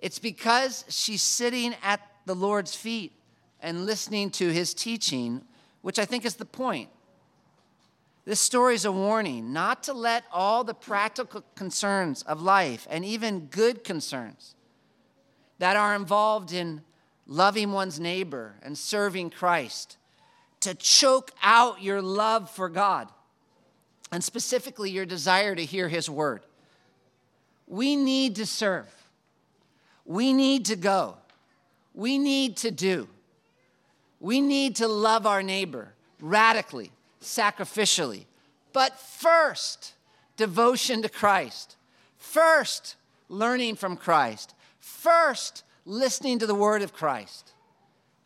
[0.00, 3.12] It's because she's sitting at the Lord's feet
[3.60, 5.42] and listening to his teaching,
[5.82, 6.88] which I think is the point.
[8.28, 13.02] This story is a warning not to let all the practical concerns of life and
[13.02, 14.54] even good concerns
[15.58, 16.82] that are involved in
[17.26, 19.96] loving one's neighbor and serving Christ
[20.60, 23.08] to choke out your love for God
[24.12, 26.42] and specifically your desire to hear His word.
[27.66, 28.94] We need to serve,
[30.04, 31.16] we need to go,
[31.94, 33.08] we need to do,
[34.20, 38.24] we need to love our neighbor radically sacrificially.
[38.72, 39.94] But first,
[40.36, 41.76] devotion to Christ.
[42.16, 42.96] First,
[43.28, 44.54] learning from Christ.
[44.78, 47.52] First, listening to the word of Christ.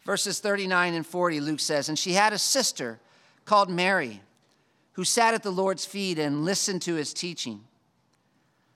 [0.05, 2.99] Verses 39 and 40, Luke says, And she had a sister
[3.45, 4.21] called Mary
[4.93, 7.63] who sat at the Lord's feet and listened to his teaching.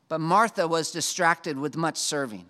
[0.08, 2.46] But Martha was distracted with much serving.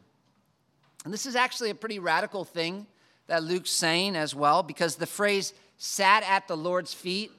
[1.05, 2.87] And this is actually a pretty radical thing
[3.29, 7.33] that Luke's saying as well, because the phrase sat at the Lord's feet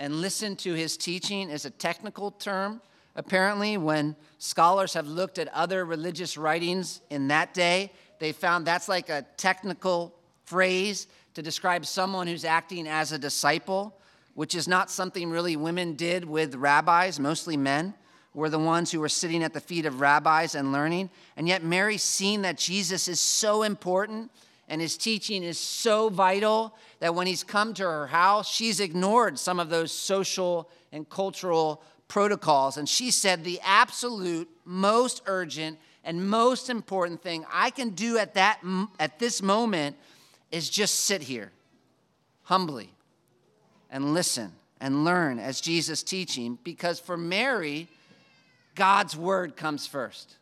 [0.00, 2.80] and listen to his teaching is a technical term.
[3.16, 8.88] Apparently, when scholars have looked at other religious writings in that day, they found that's
[8.88, 10.14] like a technical
[10.46, 13.94] phrase to describe someone who's acting as a disciple,
[14.34, 17.92] which is not something really women did with rabbis, mostly men
[18.32, 21.10] were the ones who were sitting at the feet of rabbis and learning.
[21.36, 24.30] And yet, Mary, seeing that Jesus is so important
[24.66, 29.38] and his teaching is so vital that when he's come to her house, she's ignored
[29.38, 32.76] some of those social and cultural protocols.
[32.76, 38.34] And she said, The absolute most urgent and most important thing I can do at,
[38.34, 38.60] that,
[38.98, 39.96] at this moment
[40.50, 41.52] is just sit here
[42.42, 42.90] humbly
[43.90, 47.88] and listen and learn as Jesus teaching because for Mary,
[48.74, 50.36] God's word comes first.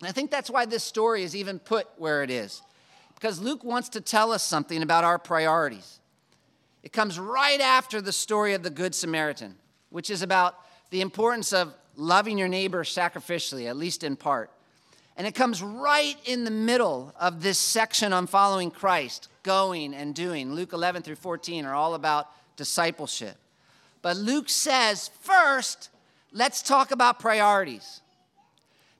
[0.00, 2.62] And I think that's why this story is even put where it is,
[3.20, 6.00] because Luke wants to tell us something about our priorities.
[6.82, 9.56] It comes right after the story of the Good Samaritan,
[9.90, 10.54] which is about
[10.88, 14.50] the importance of loving your neighbor sacrificially, at least in part.
[15.18, 20.14] And it comes right in the middle of this section on following Christ, going and
[20.14, 20.54] doing.
[20.54, 23.36] Luke 11 through 14 are all about discipleship.
[24.00, 25.90] But Luke says, first,
[26.32, 28.00] let's talk about priorities.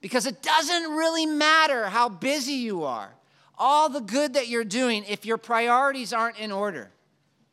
[0.03, 3.15] Because it doesn't really matter how busy you are,
[3.61, 6.91] all the good that you're doing, if your priorities aren't in order.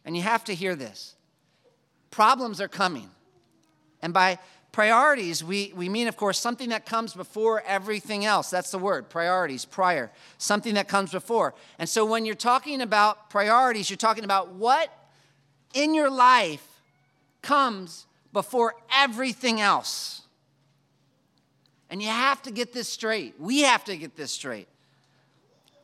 [0.06, 1.16] And you have to hear this
[2.10, 3.10] problems are coming.
[4.02, 4.40] And by
[4.72, 8.50] priorities, we, we mean, of course, something that comes before everything else.
[8.50, 11.54] That's the word priorities, prior, something that comes before.
[11.78, 14.90] And so when you're talking about priorities, you're talking about what
[15.74, 16.66] in your life
[17.42, 20.22] comes before everything else.
[21.90, 23.36] And you have to get this straight.
[23.40, 24.68] We have to get this straight.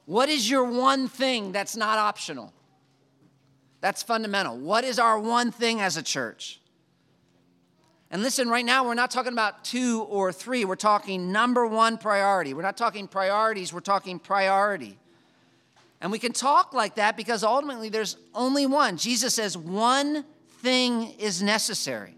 [0.05, 2.53] What is your one thing that's not optional?
[3.81, 4.57] That's fundamental.
[4.57, 6.59] What is our one thing as a church?
[8.11, 10.65] And listen, right now, we're not talking about two or three.
[10.65, 12.53] We're talking number one priority.
[12.53, 14.97] We're not talking priorities, we're talking priority.
[15.99, 18.97] And we can talk like that because ultimately there's only one.
[18.97, 20.25] Jesus says one
[20.61, 22.15] thing is necessary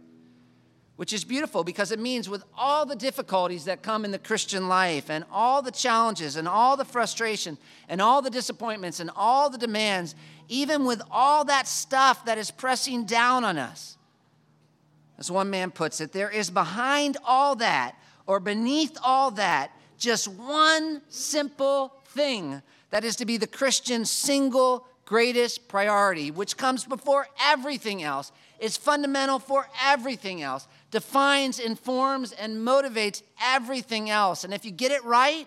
[0.95, 4.69] which is beautiful because it means with all the difficulties that come in the Christian
[4.69, 7.57] life and all the challenges and all the frustration
[7.89, 10.15] and all the disappointments and all the demands,
[10.47, 13.97] even with all that stuff that is pressing down on us,
[15.17, 17.95] as one man puts it, there is behind all that
[18.27, 24.87] or beneath all that just one simple thing that is to be the Christian's single
[25.05, 32.65] greatest priority, which comes before everything else, is fundamental for everything else, defines, informs, and
[32.65, 34.45] motivates everything else.
[34.45, 35.45] And if you get it right,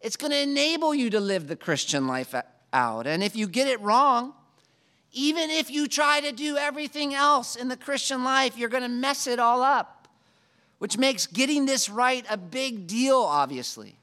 [0.00, 2.34] it's going to enable you to live the Christian life
[2.72, 3.06] out.
[3.06, 4.34] And if you get it wrong,
[5.12, 8.88] even if you try to do everything else in the Christian life, you're going to
[8.88, 10.08] mess it all up,
[10.80, 13.94] which makes getting this right a big deal, obviously.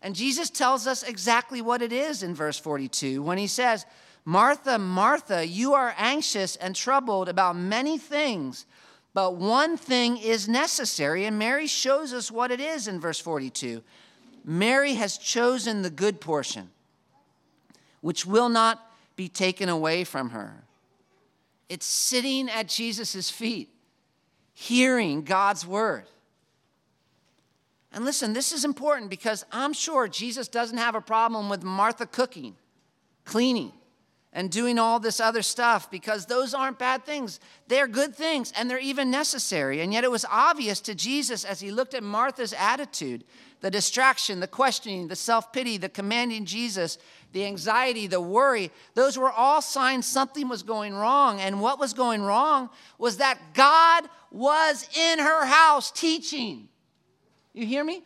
[0.00, 3.84] And Jesus tells us exactly what it is in verse 42 when he says,
[4.24, 8.64] Martha, Martha, you are anxious and troubled about many things,
[9.12, 11.24] but one thing is necessary.
[11.24, 13.82] And Mary shows us what it is in verse 42.
[14.44, 16.70] Mary has chosen the good portion,
[18.00, 20.64] which will not be taken away from her.
[21.68, 23.68] It's sitting at Jesus' feet,
[24.54, 26.04] hearing God's word.
[27.92, 32.06] And listen, this is important because I'm sure Jesus doesn't have a problem with Martha
[32.06, 32.54] cooking,
[33.24, 33.72] cleaning,
[34.32, 37.40] and doing all this other stuff because those aren't bad things.
[37.66, 39.80] They're good things and they're even necessary.
[39.80, 43.24] And yet it was obvious to Jesus as he looked at Martha's attitude
[43.60, 46.96] the distraction, the questioning, the self pity, the commanding Jesus,
[47.32, 51.40] the anxiety, the worry those were all signs something was going wrong.
[51.40, 56.68] And what was going wrong was that God was in her house teaching.
[57.52, 58.02] You hear me?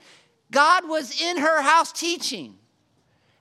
[0.51, 2.57] God was in her house teaching.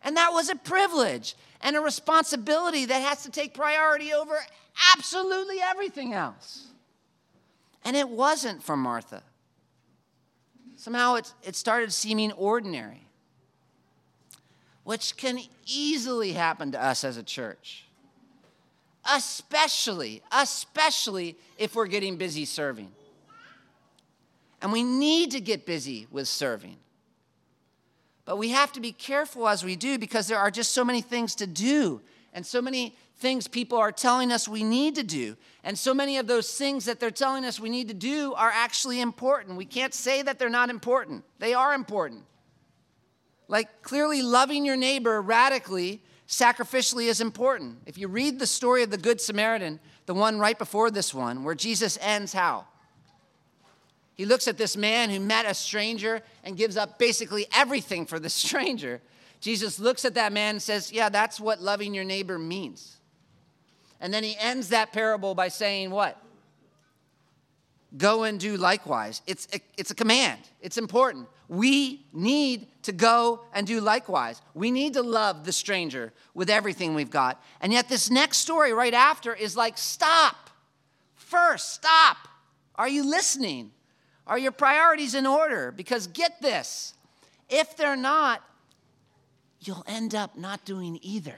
[0.03, 4.37] And that was a privilege and a responsibility that has to take priority over
[4.95, 6.67] absolutely everything else.
[7.85, 9.23] And it wasn't for Martha.
[10.75, 13.07] Somehow it, it started seeming ordinary,
[14.83, 17.85] which can easily happen to us as a church.
[19.09, 22.91] Especially, especially if we're getting busy serving.
[24.61, 26.77] And we need to get busy with serving.
[28.25, 31.01] But we have to be careful as we do because there are just so many
[31.01, 32.01] things to do
[32.33, 35.37] and so many things people are telling us we need to do.
[35.63, 38.51] And so many of those things that they're telling us we need to do are
[38.53, 39.57] actually important.
[39.57, 42.23] We can't say that they're not important, they are important.
[43.47, 47.77] Like clearly, loving your neighbor radically, sacrificially is important.
[47.85, 51.43] If you read the story of the Good Samaritan, the one right before this one,
[51.43, 52.65] where Jesus ends how?
[54.15, 58.19] He looks at this man who met a stranger and gives up basically everything for
[58.19, 59.01] the stranger.
[59.39, 62.97] Jesus looks at that man and says, Yeah, that's what loving your neighbor means.
[63.99, 66.17] And then he ends that parable by saying, What?
[67.97, 69.21] Go and do likewise.
[69.27, 71.27] It's a, it's a command, it's important.
[71.49, 74.41] We need to go and do likewise.
[74.53, 77.43] We need to love the stranger with everything we've got.
[77.61, 80.49] And yet, this next story right after is like, Stop.
[81.15, 82.17] First, stop.
[82.75, 83.71] Are you listening?
[84.25, 85.71] Are your priorities in order?
[85.71, 86.93] Because get this
[87.49, 88.41] if they're not,
[89.59, 91.37] you'll end up not doing either.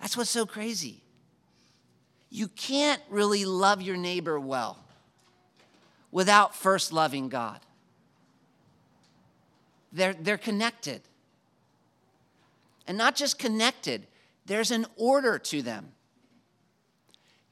[0.00, 1.02] That's what's so crazy.
[2.30, 4.78] You can't really love your neighbor well
[6.10, 7.60] without first loving God.
[9.92, 11.02] They're, they're connected.
[12.86, 14.06] And not just connected,
[14.46, 15.92] there's an order to them.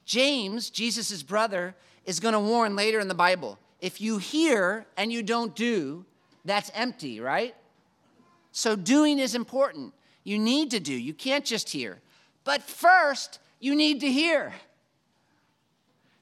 [0.05, 1.75] James, Jesus' brother,
[2.05, 6.05] is going to warn later in the Bible if you hear and you don't do,
[6.45, 7.53] that's empty, right?
[8.53, 9.93] So doing is important.
[10.23, 11.99] You need to do, you can't just hear.
[12.45, 14.53] But first, you need to hear.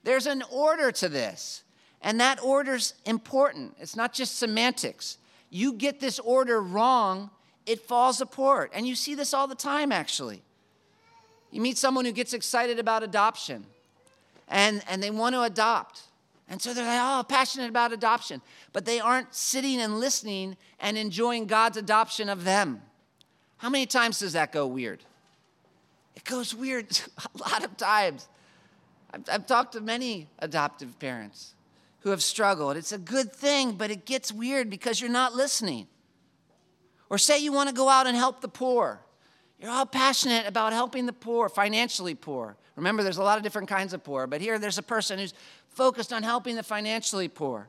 [0.04, 1.64] There's an order to this,
[2.02, 3.76] and that order's important.
[3.80, 5.20] It's not just semantics.
[5.52, 7.30] You get this order wrong,
[7.68, 8.72] it falls apart.
[8.74, 10.42] And you see this all the time, actually.
[11.52, 13.66] You meet someone who gets excited about adoption
[14.52, 16.02] and, and they want to adopt.
[16.50, 18.42] And so they're like, oh, passionate about adoption.
[18.74, 22.82] But they aren't sitting and listening and enjoying God's adoption of them.
[23.58, 25.04] How many times does that go weird?
[26.16, 26.86] It goes weird
[27.18, 28.28] a lot of times.
[29.14, 31.56] I've, I've talked to many adoptive parents
[32.02, 32.76] who have struggled.
[32.76, 35.88] It's a good thing, but it gets weird because you're not listening.
[37.10, 39.00] Or say you want to go out and help the poor.
[39.60, 42.58] You're all passionate about helping the poor, financially poor.
[42.76, 45.34] Remember, there's a lot of different kinds of poor, but here there's a person who's
[45.70, 47.68] focused on helping the financially poor.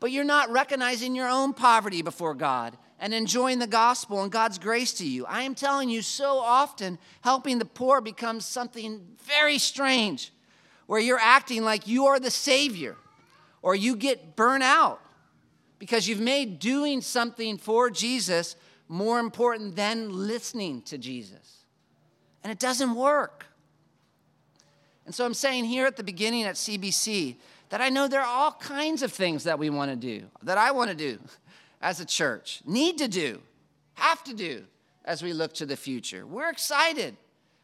[0.00, 4.58] But you're not recognizing your own poverty before God and enjoying the gospel and God's
[4.58, 5.26] grace to you.
[5.26, 10.32] I am telling you, so often helping the poor becomes something very strange
[10.86, 12.96] where you're acting like you are the Savior
[13.62, 15.00] or you get burnt out
[15.78, 18.56] because you've made doing something for Jesus
[18.88, 21.64] more important than listening to Jesus.
[22.42, 23.46] And it doesn't work.
[25.06, 27.36] And so I'm saying here at the beginning at CBC
[27.68, 30.58] that I know there are all kinds of things that we want to do, that
[30.58, 31.18] I want to do
[31.82, 33.40] as a church, need to do,
[33.94, 34.64] have to do
[35.04, 36.26] as we look to the future.
[36.26, 37.16] We're excited.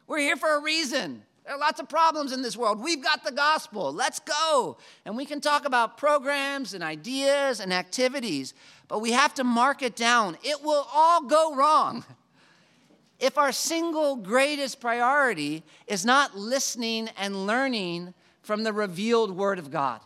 [0.07, 1.22] We're here for a reason.
[1.45, 2.82] There are lots of problems in this world.
[2.82, 3.93] We've got the gospel.
[3.93, 4.76] Let's go.
[5.05, 8.55] And we can talk about programs and ideas and activities,
[8.88, 10.36] but we have to mark it down.
[10.45, 12.05] It will all go wrong
[13.21, 19.71] if our single greatest priority is not listening and learning from the revealed Word of
[19.71, 20.01] God.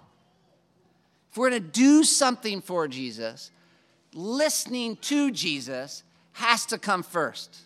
[1.30, 3.50] If we're going to do something for Jesus,
[4.12, 6.02] listening to Jesus
[6.32, 7.56] has to come first,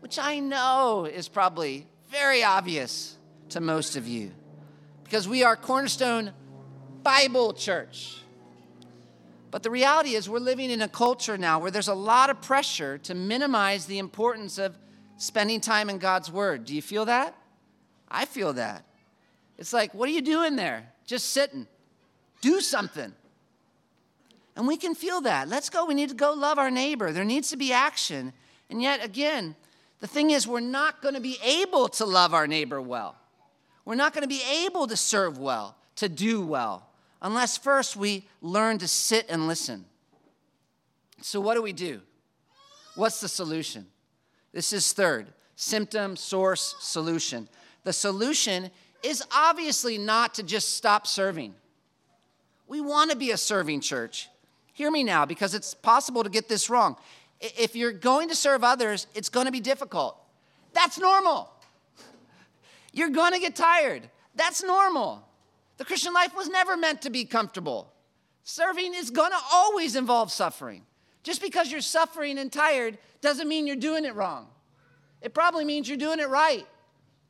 [0.00, 3.16] which I know is probably very obvious
[3.50, 4.32] to most of you
[5.04, 6.32] because we are Cornerstone
[7.02, 8.18] Bible Church.
[9.50, 12.42] But the reality is, we're living in a culture now where there's a lot of
[12.42, 14.76] pressure to minimize the importance of
[15.16, 16.64] spending time in God's Word.
[16.64, 17.34] Do you feel that?
[18.10, 18.84] I feel that.
[19.56, 20.92] It's like, what are you doing there?
[21.06, 21.66] Just sitting.
[22.40, 23.12] Do something.
[24.54, 25.48] And we can feel that.
[25.48, 25.86] Let's go.
[25.86, 27.12] We need to go love our neighbor.
[27.12, 28.32] There needs to be action.
[28.70, 29.56] And yet, again,
[30.00, 33.16] The thing is, we're not going to be able to love our neighbor well.
[33.84, 36.87] We're not going to be able to serve well, to do well,
[37.20, 39.84] unless first we learn to sit and listen.
[41.20, 42.00] So, what do we do?
[42.94, 43.86] What's the solution?
[44.52, 47.48] This is third symptom, source, solution.
[47.84, 48.70] The solution
[49.02, 51.54] is obviously not to just stop serving.
[52.66, 54.28] We want to be a serving church.
[54.72, 56.96] Hear me now, because it's possible to get this wrong.
[57.40, 60.16] If you're going to serve others, it's going to be difficult.
[60.72, 61.50] That's normal.
[62.92, 64.08] You're going to get tired.
[64.34, 65.27] That's normal.
[65.78, 67.92] The Christian life was never meant to be comfortable.
[68.44, 70.82] Serving is going to always involve suffering.
[71.22, 74.48] Just because you're suffering and tired doesn't mean you're doing it wrong.
[75.22, 76.66] It probably means you're doing it right.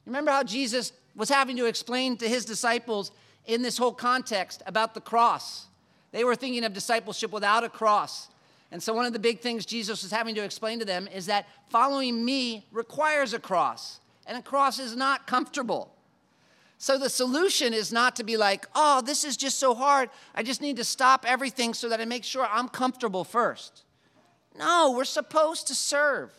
[0.06, 3.10] Remember how Jesus was having to explain to his disciples
[3.46, 5.66] in this whole context about the cross.
[6.12, 8.28] They were thinking of discipleship without a cross.
[8.70, 11.26] And so, one of the big things Jesus was having to explain to them is
[11.26, 15.94] that following me requires a cross, and a cross is not comfortable.
[16.80, 20.10] So, the solution is not to be like, oh, this is just so hard.
[20.34, 23.82] I just need to stop everything so that I make sure I'm comfortable first.
[24.56, 26.32] No, we're supposed to serve,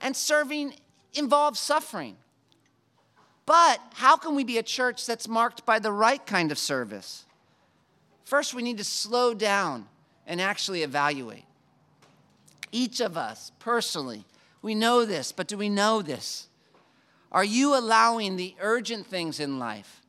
[0.00, 0.74] and serving
[1.14, 2.16] involves suffering.
[3.46, 7.24] But how can we be a church that's marked by the right kind of service?
[8.24, 9.86] First, we need to slow down
[10.26, 11.44] and actually evaluate.
[12.70, 14.24] Each of us personally,
[14.60, 16.48] we know this, but do we know this?
[17.30, 20.00] Are you allowing the urgent things in life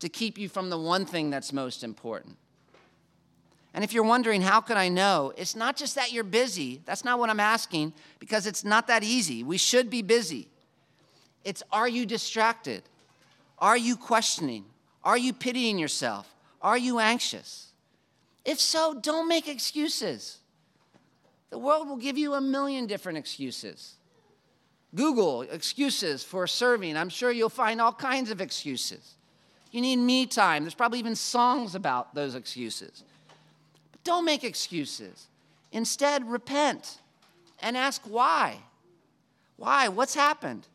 [0.00, 2.36] to keep you from the one thing that's most important?
[3.72, 5.34] And if you're wondering, how can I know?
[5.36, 6.80] It's not just that you're busy.
[6.86, 9.42] That's not what I'm asking, because it's not that easy.
[9.42, 10.48] We should be busy.
[11.44, 12.82] It's are you distracted?
[13.58, 14.64] Are you questioning?
[15.04, 16.34] Are you pitying yourself?
[16.62, 17.68] Are you anxious?
[18.46, 20.38] If so, don't make excuses.
[21.50, 23.95] The world will give you a million different excuses.
[24.96, 26.96] Google excuses for serving.
[26.96, 29.14] I'm sure you'll find all kinds of excuses.
[29.70, 30.64] You need me time.
[30.64, 33.04] There's probably even songs about those excuses.
[33.92, 35.26] But don't make excuses.
[35.70, 36.98] Instead, repent
[37.60, 38.56] and ask why.
[39.56, 39.88] Why?
[39.88, 40.66] What's happened?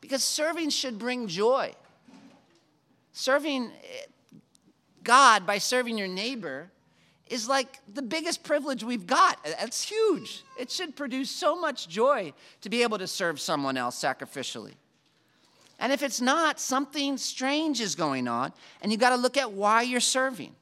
[0.00, 1.72] Because serving should bring joy.
[3.12, 4.36] Serving eh,
[5.02, 6.70] God by serving your neighbor
[7.28, 9.38] is like the biggest privilege we've got.
[9.44, 10.42] It's huge.
[10.58, 14.74] It should produce so much joy to be able to serve someone else sacrificially.
[15.80, 19.52] And if it's not, something strange is going on, and you've got to look at
[19.52, 20.54] why you're serving.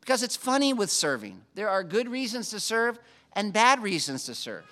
[0.00, 1.40] Because it's funny with serving.
[1.54, 2.98] There are good reasons to serve
[3.34, 4.64] and bad reasons to serve.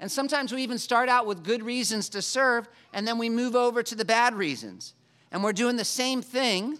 [0.00, 3.56] And sometimes we even start out with good reasons to serve, and then we move
[3.56, 4.94] over to the bad reasons.
[5.32, 6.78] And we're doing the same thing,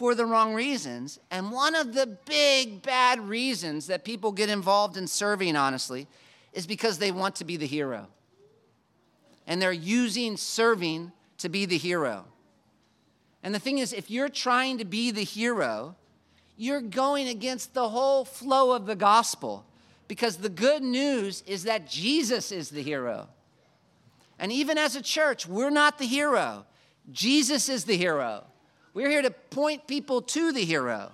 [0.00, 1.18] for the wrong reasons.
[1.30, 6.06] And one of the big bad reasons that people get involved in serving, honestly,
[6.54, 8.06] is because they want to be the hero.
[9.46, 12.24] And they're using serving to be the hero.
[13.42, 15.96] And the thing is, if you're trying to be the hero,
[16.56, 19.66] you're going against the whole flow of the gospel
[20.08, 23.28] because the good news is that Jesus is the hero.
[24.38, 26.64] And even as a church, we're not the hero,
[27.12, 28.44] Jesus is the hero.
[28.92, 31.12] We're here to point people to the hero,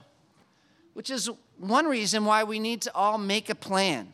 [0.95, 4.13] which is one reason why we need to all make a plan.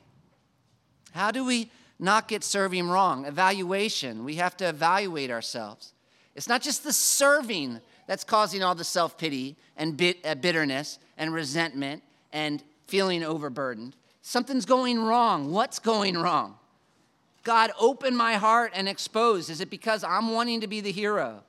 [1.12, 3.24] How do we not get serving wrong?
[3.24, 4.24] Evaluation.
[4.24, 5.92] We have to evaluate ourselves.
[6.34, 11.32] It's not just the serving that's causing all the self pity and uh, bitterness and
[11.32, 12.02] resentment
[12.32, 13.94] and feeling overburdened.
[14.22, 15.52] Something's going wrong.
[15.52, 16.56] What's going wrong?
[17.44, 19.50] God, open my heart and expose.
[19.50, 21.42] Is it because I'm wanting to be the hero?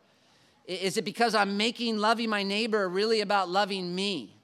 [0.66, 4.38] Is it because I'm making loving my neighbor really about loving me?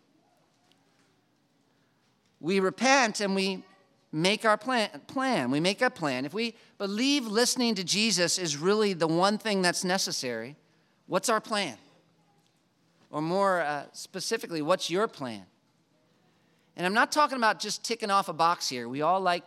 [2.42, 3.64] We repent and we
[4.12, 5.52] make our plan, plan.
[5.52, 6.26] We make a plan.
[6.26, 10.56] If we believe listening to Jesus is really the one thing that's necessary,
[11.08, 11.78] what's our plan?
[13.12, 15.46] Or more uh, specifically, what's your plan?
[16.76, 18.88] And I'm not talking about just ticking off a box here.
[18.88, 19.44] We all like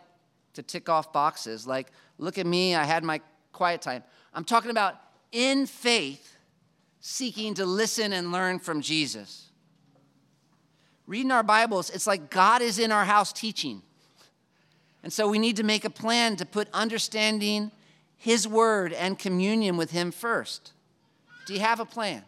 [0.53, 1.87] to tick off boxes, like,
[2.19, 3.21] look at me, I had my
[3.53, 4.03] quiet time.
[4.35, 4.95] I'm talking about
[5.31, 6.32] in faith
[7.05, 9.49] seeking to listen and learn from Jesus.
[11.05, 13.81] Reading our Bibles, it's like God is in our house teaching.
[15.03, 17.71] And so we need to make a plan to put understanding
[18.15, 20.71] His Word and communion with Him first.
[21.45, 22.23] Do you have a plan?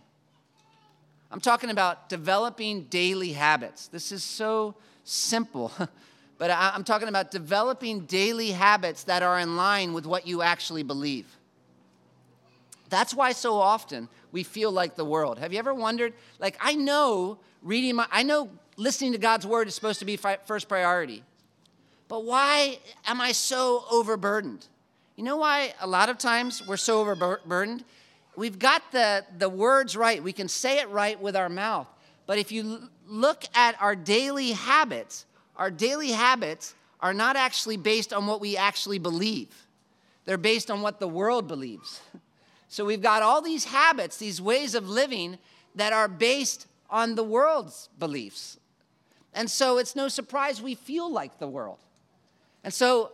[1.31, 3.87] I'm talking about developing daily habits.
[3.87, 5.71] This is so simple,
[6.37, 10.83] but I'm talking about developing daily habits that are in line with what you actually
[10.83, 11.27] believe.
[12.89, 15.39] That's why so often we feel like the world.
[15.39, 16.13] Have you ever wondered?
[16.39, 20.17] Like, I know reading my, I know listening to God's word is supposed to be
[20.17, 21.23] first priority,
[22.07, 24.67] but why am I so overburdened?
[25.15, 27.83] You know why a lot of times we're so overburdened?
[28.35, 30.21] We've got the, the words right.
[30.21, 31.87] We can say it right with our mouth.
[32.25, 35.25] But if you look at our daily habits,
[35.55, 39.67] our daily habits are not actually based on what we actually believe.
[40.25, 42.01] They're based on what the world believes.
[42.75, 45.37] So we've got all these habits, these ways of living
[45.75, 48.59] that are based on the world's beliefs.
[49.33, 51.77] And so it's no surprise we feel like the world.
[52.65, 53.13] And so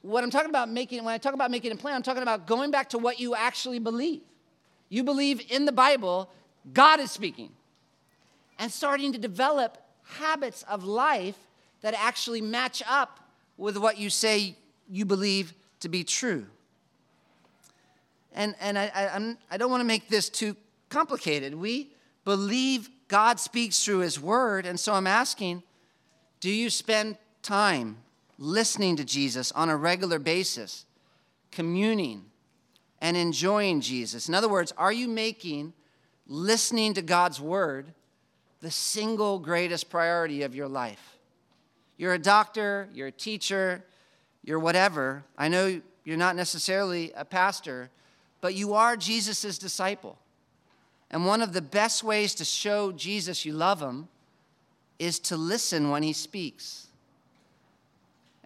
[0.00, 2.46] what I'm talking about making, when I talk about making a plan, I'm talking about
[2.46, 4.22] going back to what you actually believe.
[4.88, 6.30] You believe in the Bible,
[6.72, 7.50] God is speaking,
[8.58, 11.36] and starting to develop habits of life
[11.82, 13.20] that actually match up
[13.58, 14.56] with what you say
[14.88, 16.46] you believe to be true.
[18.34, 20.56] And, and I, I, I don't want to make this too
[20.88, 21.54] complicated.
[21.54, 21.92] We
[22.24, 25.62] believe God speaks through His Word, and so I'm asking
[26.40, 27.98] do you spend time
[28.36, 30.86] listening to Jesus on a regular basis,
[31.52, 32.24] communing,
[33.00, 34.28] and enjoying Jesus?
[34.28, 35.72] In other words, are you making
[36.26, 37.92] listening to God's Word
[38.60, 41.18] the single greatest priority of your life?
[41.96, 43.84] You're a doctor, you're a teacher,
[44.42, 45.22] you're whatever.
[45.38, 47.90] I know you're not necessarily a pastor,
[48.42, 50.18] but you are Jesus' disciple.
[51.10, 54.08] And one of the best ways to show Jesus you love him
[54.98, 56.88] is to listen when he speaks.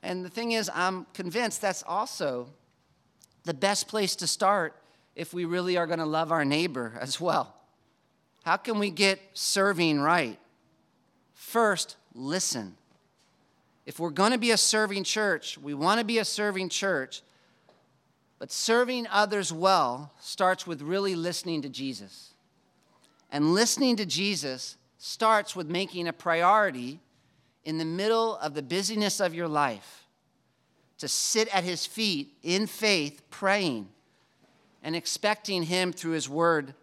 [0.03, 2.49] And the thing is, I'm convinced that's also
[3.45, 4.77] the best place to start
[5.15, 7.55] if we really are going to love our neighbor as well.
[8.45, 10.39] How can we get serving right?
[11.33, 12.77] First, listen.
[13.87, 17.23] If we're going to be a serving church, we want to be a serving church,
[18.39, 22.35] but serving others well starts with really listening to Jesus.
[23.31, 27.01] And listening to Jesus starts with making a priority
[27.65, 30.05] in the middle of the busyness of your life
[30.99, 33.89] to sit at his feet in faith, praying
[34.83, 36.75] and expecting him through his word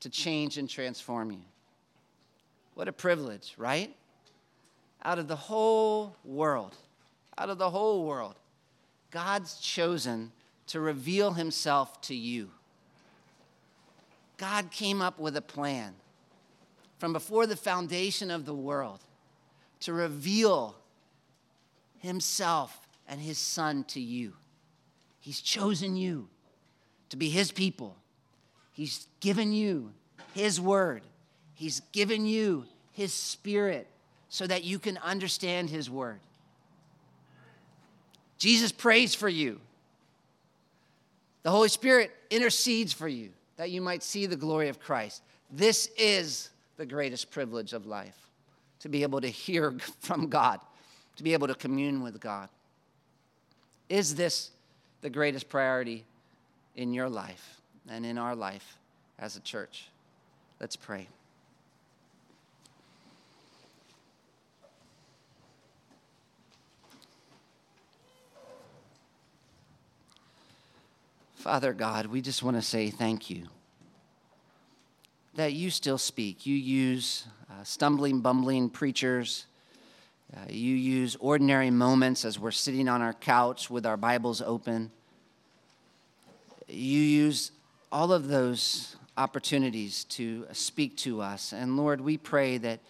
[0.00, 1.40] to change and transform you.
[2.74, 3.94] What a privilege, right?
[5.02, 6.76] Out of the whole world,
[7.38, 8.34] out of the whole world,
[9.10, 10.32] God's chosen
[10.68, 12.50] to reveal himself to you.
[14.36, 15.94] God came up with a plan
[16.98, 19.00] from before the foundation of the world
[19.80, 20.76] to reveal
[21.98, 24.34] himself and his son to you.
[25.20, 26.28] He's chosen you
[27.08, 27.96] to be his people.
[28.72, 29.92] He's given you
[30.34, 31.02] his word.
[31.54, 33.86] He's given you his spirit
[34.28, 36.20] so that you can understand his word.
[38.38, 39.60] Jesus prays for you.
[41.46, 45.22] The Holy Spirit intercedes for you that you might see the glory of Christ.
[45.48, 48.18] This is the greatest privilege of life
[48.80, 50.58] to be able to hear from God,
[51.14, 52.48] to be able to commune with God.
[53.88, 54.50] Is this
[55.02, 56.04] the greatest priority
[56.74, 58.76] in your life and in our life
[59.16, 59.88] as a church?
[60.58, 61.06] Let's pray.
[71.36, 73.46] Father God, we just want to say thank you
[75.34, 76.46] that you still speak.
[76.46, 79.44] You use uh, stumbling, bumbling preachers.
[80.34, 84.90] Uh, you use ordinary moments as we're sitting on our couch with our Bibles open.
[86.68, 87.52] You use
[87.92, 91.52] all of those opportunities to speak to us.
[91.52, 92.80] And Lord, we pray that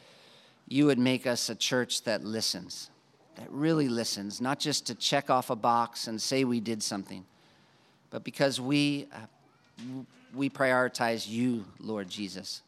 [0.68, 2.90] you would make us a church that listens,
[3.34, 7.24] that really listens, not just to check off a box and say we did something
[8.16, 9.18] but because we, uh,
[10.34, 12.62] we prioritize you, Lord Jesus,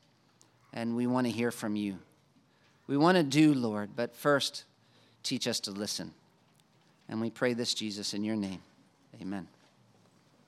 [0.74, 1.96] and we want to hear from you.
[2.86, 4.64] We want to do, Lord, but first,
[5.22, 6.12] teach us to listen.
[7.09, 8.61] And we pray this, Jesus, in your name.
[9.22, 9.49] Amen.